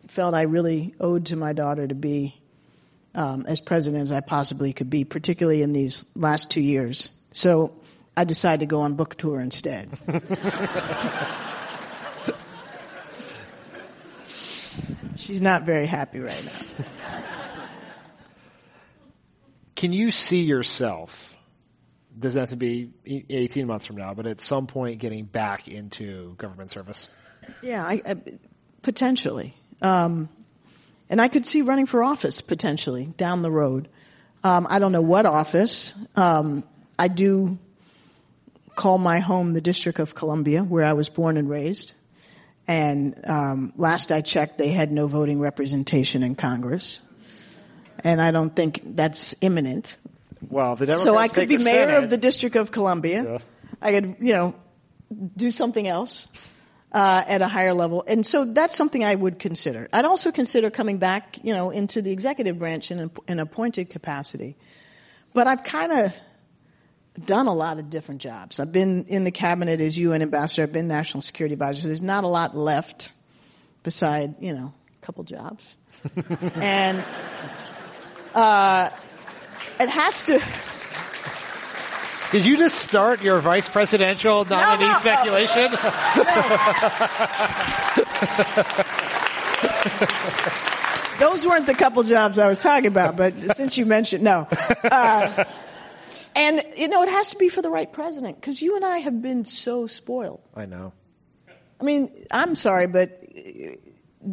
[0.07, 2.39] felt I really owed to my daughter to be
[3.15, 7.11] um, as president as I possibly could be, particularly in these last two years.
[7.31, 7.75] So
[8.15, 9.89] I decided to go on book tour instead.
[15.15, 16.85] She's not very happy right now.
[19.75, 21.35] Can you see yourself?
[22.17, 26.35] Doesn't have to be 18 months from now, but at some point getting back into
[26.35, 27.09] government service.
[27.61, 28.15] Yeah, I, I,
[28.81, 29.55] potentially.
[29.81, 30.29] Um,
[31.09, 33.87] and I could see running for office potentially down the road.
[34.43, 35.93] Um, I don't know what office.
[36.15, 36.63] Um,
[36.97, 37.57] I do
[38.75, 41.93] call my home the District of Columbia, where I was born and raised.
[42.67, 47.01] And um, last I checked, they had no voting representation in Congress,
[48.03, 49.97] and I don't think that's imminent.
[50.49, 52.03] Well, the Democrats So I could be mayor Senate.
[52.03, 53.23] of the District of Columbia.
[53.23, 53.37] Yeah.
[53.81, 54.55] I could, you know,
[55.35, 56.27] do something else
[56.93, 59.89] uh, at a higher level, and so that's something I would consider.
[59.91, 63.89] I'd also consider coming back, you know, into the executive branch in an in appointed
[63.89, 64.55] capacity.
[65.33, 66.15] But I've kind of
[67.25, 68.59] done a lot of different jobs.
[68.59, 70.63] I've been in the cabinet as UN ambassador.
[70.63, 71.87] I've been national security advisor.
[71.87, 73.11] There's not a lot left
[73.83, 75.75] beside, you know, a couple jobs.
[76.55, 77.03] and
[78.33, 78.89] uh,
[79.79, 80.41] it has to.
[82.33, 84.97] Did you just start your vice presidential nominee no.
[84.97, 85.69] speculation?
[91.19, 94.47] those weren't the couple jobs I was talking about, but since you mentioned, no.
[94.49, 95.43] Uh,
[96.35, 98.97] and, you know, it has to be for the right president, because you and I
[98.97, 100.41] have been so spoiled.
[100.55, 100.91] I know.
[101.79, 103.27] I mean, I'm sorry, but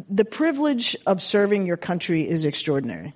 [0.09, 3.13] the privilege of serving your country is extraordinary.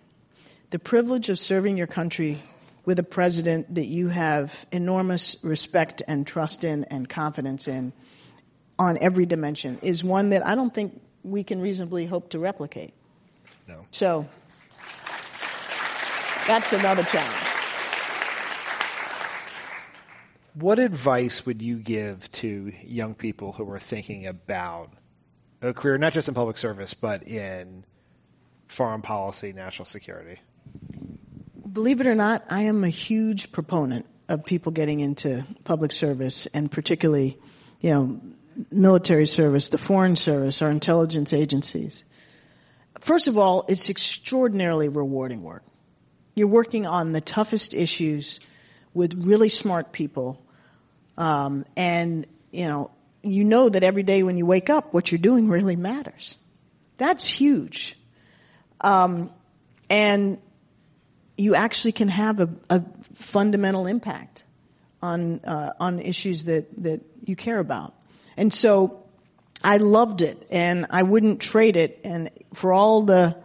[0.69, 2.37] The privilege of serving your country
[2.85, 7.93] with a president that you have enormous respect and trust in and confidence in
[8.77, 12.93] on every dimension is one that I don't think we can reasonably hope to replicate.
[13.67, 13.85] No.
[13.91, 14.27] So
[16.47, 17.33] that's another challenge.
[20.53, 24.91] What advice would you give to young people who are thinking about
[25.61, 27.83] a career, not just in public service, but in
[28.67, 30.39] foreign policy, national security?
[31.75, 36.45] Believe it or not, I am a huge proponent of people getting into public service
[36.53, 37.37] and particularly,
[37.81, 38.21] you know,
[38.71, 42.05] military service, the foreign service, our intelligence agencies.
[43.01, 45.63] First of all, it's extraordinarily rewarding work.
[46.33, 48.39] You're working on the toughest issues
[48.93, 50.41] with really smart people.
[51.17, 55.19] Um, and, you know, you know that every day when you wake up, what you're
[55.19, 56.37] doing really matters.
[56.97, 57.97] That's huge.
[58.79, 59.29] Um,
[59.89, 60.39] and
[61.37, 62.83] you actually can have a, a
[63.13, 64.43] fundamental impact
[65.01, 67.93] on uh, on issues that that you care about.
[68.37, 69.03] And so
[69.63, 72.01] I loved it, and I wouldn't trade it.
[72.03, 73.37] And for all the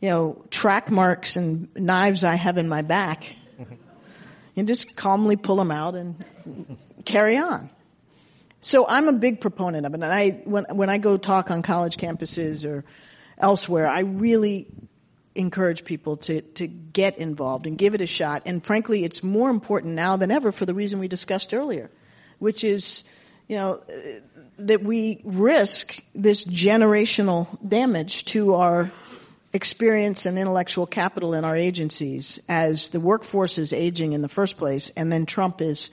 [0.00, 3.34] you know track marks and knives I have in my back,
[4.54, 6.24] you just calmly pull them out and
[7.04, 7.70] carry on.
[8.60, 11.62] So I'm a big proponent of it, and I when when I go talk on
[11.62, 12.84] college campuses or
[13.38, 14.68] elsewhere, I really
[15.34, 18.42] encourage people to, to get involved and give it a shot.
[18.46, 21.90] And frankly, it's more important now than ever for the reason we discussed earlier,
[22.38, 23.04] which is,
[23.48, 23.82] you know,
[24.58, 28.92] that we risk this generational damage to our
[29.52, 34.56] experience and intellectual capital in our agencies as the workforce is aging in the first
[34.56, 35.90] place, and then Trump is,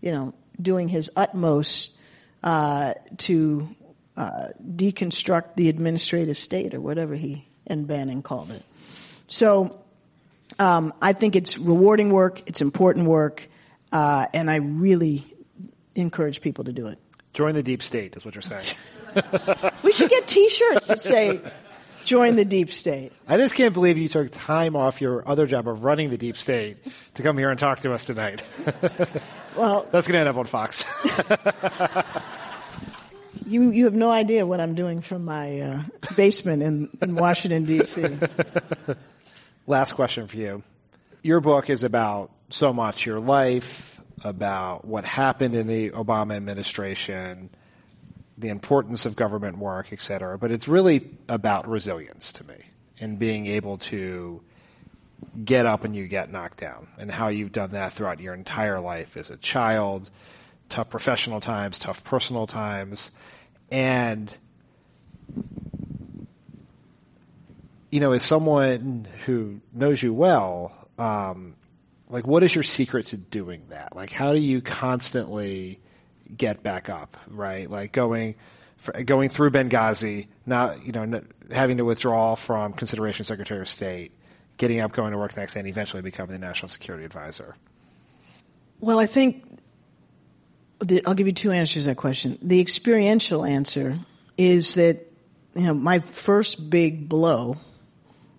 [0.00, 1.92] you know, doing his utmost
[2.42, 3.68] uh, to
[4.16, 8.62] uh, deconstruct the administrative state or whatever he and Bannon called it.
[9.28, 9.84] So
[10.58, 13.48] um, I think it's rewarding work, it's important work,
[13.92, 15.24] uh, and I really
[15.94, 16.98] encourage people to do it.
[17.32, 18.66] Join the deep state is what you're saying.
[19.82, 21.40] we should get T-shirts that say
[22.04, 25.68] "Join the deep state." I just can't believe you took time off your other job
[25.68, 26.76] of running the deep state
[27.14, 28.42] to come here and talk to us tonight.
[29.56, 30.84] well, that's going to end up on Fox.
[33.46, 35.82] you you have no idea what I'm doing from my uh,
[36.16, 38.16] basement in, in Washington D.C.
[39.66, 40.62] Last question for you.
[41.22, 47.48] Your book is about so much your life, about what happened in the Obama administration,
[48.36, 50.36] the importance of government work, et cetera.
[50.36, 52.56] But it's really about resilience to me
[53.00, 54.42] and being able to
[55.42, 58.80] get up and you get knocked down and how you've done that throughout your entire
[58.80, 60.10] life as a child,
[60.68, 63.12] tough professional times, tough personal times.
[63.70, 64.36] And
[67.94, 71.54] you know, as someone who knows you well, um,
[72.08, 73.94] like what is your secret to doing that?
[73.94, 75.78] Like, how do you constantly
[76.36, 77.16] get back up?
[77.28, 78.34] Right, like going
[79.04, 81.22] going through Benghazi, not you know
[81.52, 84.10] having to withdraw from consideration Secretary of State,
[84.56, 87.54] getting up, going to work next day, and eventually becoming the national security advisor.
[88.80, 89.60] Well, I think
[90.80, 92.38] the, I'll give you two answers to that question.
[92.42, 93.98] The experiential answer
[94.36, 95.12] is that
[95.54, 97.56] you know my first big blow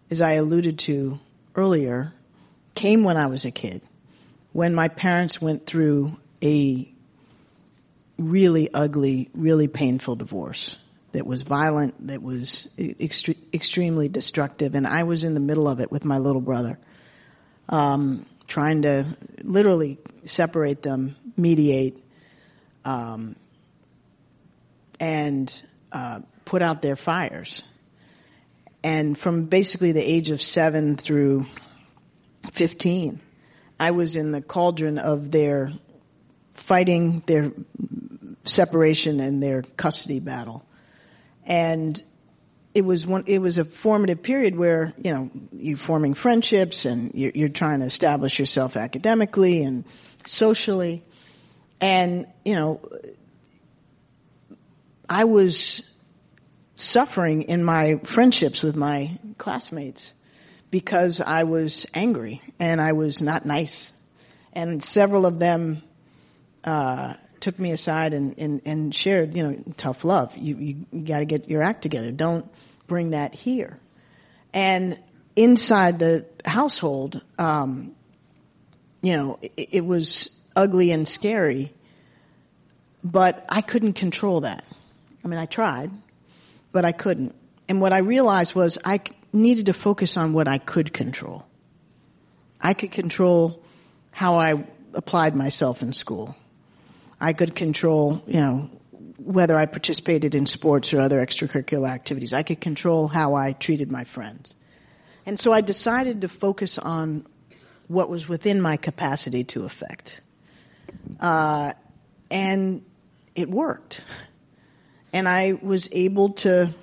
[0.09, 1.19] as I alluded to
[1.55, 2.13] earlier,
[2.73, 3.81] came when I was a kid,
[4.51, 6.91] when my parents went through a
[8.17, 10.77] really ugly, really painful divorce
[11.11, 15.79] that was violent, that was extre- extremely destructive, and I was in the middle of
[15.79, 16.77] it with my little brother,
[17.69, 19.05] um, trying to
[19.41, 22.03] literally separate them, mediate,
[22.83, 23.35] um,
[24.99, 27.63] and uh, put out their fires.
[28.85, 31.47] And from basically the age of seven through
[32.51, 33.19] 15,
[33.79, 35.71] I was in the cauldron of their
[36.53, 37.51] fighting their
[38.43, 40.63] separation and their custody battle.
[41.47, 41.99] And
[42.75, 47.11] it was one, it was a formative period where, you know, you're forming friendships and
[47.15, 49.83] you're, you're trying to establish yourself academically and
[50.27, 51.01] socially.
[51.81, 52.81] And, you know,
[55.09, 55.81] I was
[56.75, 60.13] suffering in my friendships with my classmates
[60.69, 63.91] because I was angry and I was not nice.
[64.53, 65.81] And several of them
[66.63, 70.35] uh, took me aside and, and, and, shared, you know, tough love.
[70.35, 72.11] You, you, you got to get your act together.
[72.11, 72.49] Don't
[72.87, 73.79] bring that here.
[74.53, 74.99] And
[75.35, 77.95] inside the household, um,
[79.01, 81.71] you know, it, it was ugly and scary,
[83.03, 84.63] but I couldn't control that.
[85.23, 85.91] I mean, I tried,
[86.75, 87.33] but I couldn't.
[87.69, 88.99] And what I realized was I
[89.31, 91.47] needed to focus on what I could control.
[92.59, 93.63] I could control
[94.11, 96.35] how I applied myself in school.
[97.21, 98.69] I could control, you know,
[99.17, 102.33] whether I participated in sports or other extracurricular activities.
[102.33, 104.53] I could control how I treated my friends.
[105.25, 107.25] And so I decided to focus on
[107.87, 110.19] what was within my capacity to affect.
[111.21, 111.71] Uh,
[112.29, 112.83] and
[113.33, 114.03] it worked.
[115.15, 116.73] And I was able to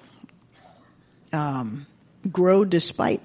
[1.34, 1.86] um,
[2.30, 3.20] grow despite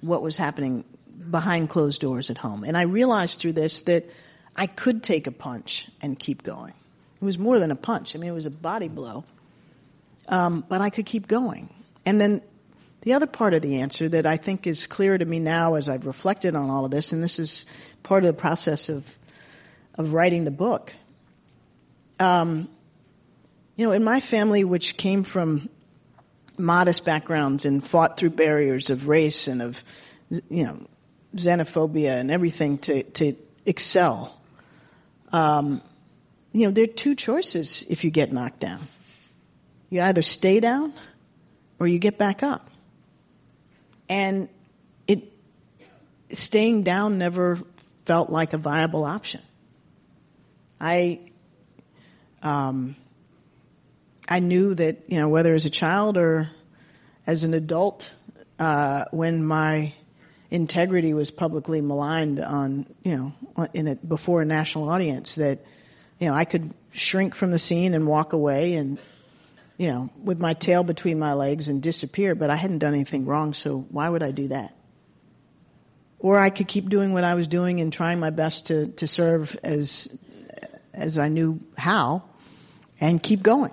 [0.00, 0.84] what was happening
[1.28, 2.62] behind closed doors at home.
[2.62, 4.08] And I realized through this that
[4.54, 6.72] I could take a punch and keep going.
[7.20, 8.14] It was more than a punch.
[8.14, 9.24] I mean, it was a body blow.
[10.28, 11.68] Um, but I could keep going.
[12.06, 12.40] And then
[13.00, 15.88] the other part of the answer that I think is clear to me now as
[15.88, 17.66] I've reflected on all of this, and this is
[18.04, 19.04] part of the process of
[19.96, 20.94] of writing the book.
[22.20, 22.68] Um,
[23.78, 25.70] you know, in my family, which came from
[26.58, 29.84] modest backgrounds and fought through barriers of race and of,
[30.50, 30.84] you know,
[31.36, 34.36] xenophobia and everything to to excel.
[35.30, 35.80] Um,
[36.52, 38.80] you know, there are two choices if you get knocked down.
[39.90, 40.92] You either stay down
[41.78, 42.68] or you get back up.
[44.08, 44.48] And
[45.06, 45.32] it,
[46.32, 47.60] staying down never
[48.06, 49.42] felt like a viable option.
[50.80, 51.20] I,
[52.42, 52.96] um,
[54.28, 56.50] I knew that, you know, whether as a child or
[57.26, 58.14] as an adult,
[58.58, 59.94] uh, when my
[60.50, 65.64] integrity was publicly maligned on, you know, in a, before a national audience, that,
[66.18, 68.98] you know, I could shrink from the scene and walk away and,
[69.78, 73.24] you know, with my tail between my legs and disappear, but I hadn't done anything
[73.24, 74.74] wrong, so why would I do that?
[76.18, 79.06] Or I could keep doing what I was doing and trying my best to, to
[79.06, 80.18] serve as,
[80.92, 82.24] as I knew how
[83.00, 83.70] and keep going.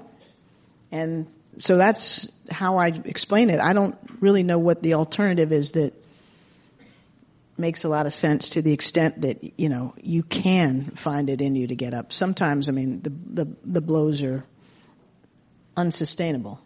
[0.95, 1.27] And
[1.57, 3.59] so that's how I explain it.
[3.59, 5.93] I don't really know what the alternative is that
[7.57, 11.41] makes a lot of sense to the extent that you know you can find it
[11.41, 12.13] in you to get up.
[12.13, 13.09] Sometimes, I mean, the
[13.43, 14.45] the, the blows are
[15.75, 16.61] unsustainable,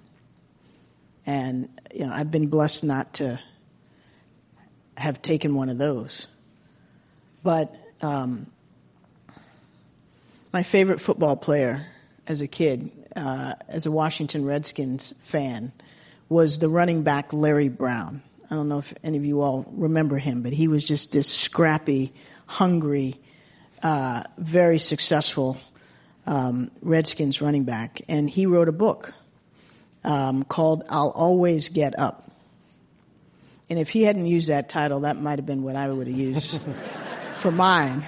[1.26, 3.40] and you know I've been blessed not to
[4.96, 6.28] have taken one of those.
[7.42, 7.74] But
[8.04, 8.46] um,
[10.54, 11.88] my favorite football player
[12.28, 15.72] as a kid, uh, as a Washington Redskins fan,
[16.30, 20.18] was the running back Larry Brown I don't know if any of you all remember
[20.18, 22.14] him, but he was just this scrappy,
[22.48, 23.20] hungry,
[23.84, 25.58] uh, very successful
[26.26, 29.14] um, Redskins running back, and he wrote a book
[30.04, 32.32] um, called "I'll Always Get Up."
[33.70, 36.18] And if he hadn't used that title, that might have been what I would have
[36.18, 36.60] used
[37.38, 38.04] for mine.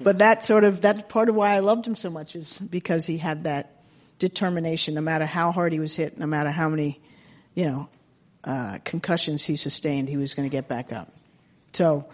[0.00, 3.06] But that sort of that's part of why I loved him so much is because
[3.06, 3.73] he had that
[4.18, 4.94] determination.
[4.94, 7.00] No matter how hard he was hit, no matter how many,
[7.54, 7.88] you know,
[8.44, 11.12] uh, concussions he sustained, he was going to get back up.
[11.72, 12.06] So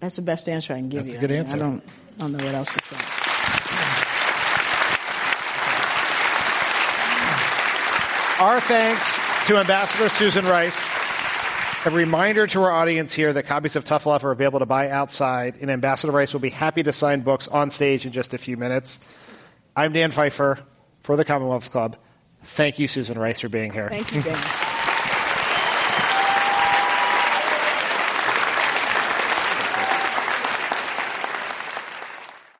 [0.00, 1.20] that's the best answer I can give that's you.
[1.20, 1.56] That's a good I answer.
[1.56, 1.82] I don't,
[2.18, 2.96] I don't know what else to say.
[8.42, 10.76] Our thanks to Ambassador Susan Rice.
[11.84, 14.88] A reminder to our audience here that copies of Tough Love are available to buy
[14.90, 18.38] outside, and Ambassador Rice will be happy to sign books on stage in just a
[18.38, 19.00] few minutes.
[19.74, 20.60] I'm Dan Pfeiffer
[21.02, 21.96] for the Commonwealth Club.
[22.44, 23.88] Thank you, Susan Rice, for being here.
[23.88, 24.71] Thank you, Dan.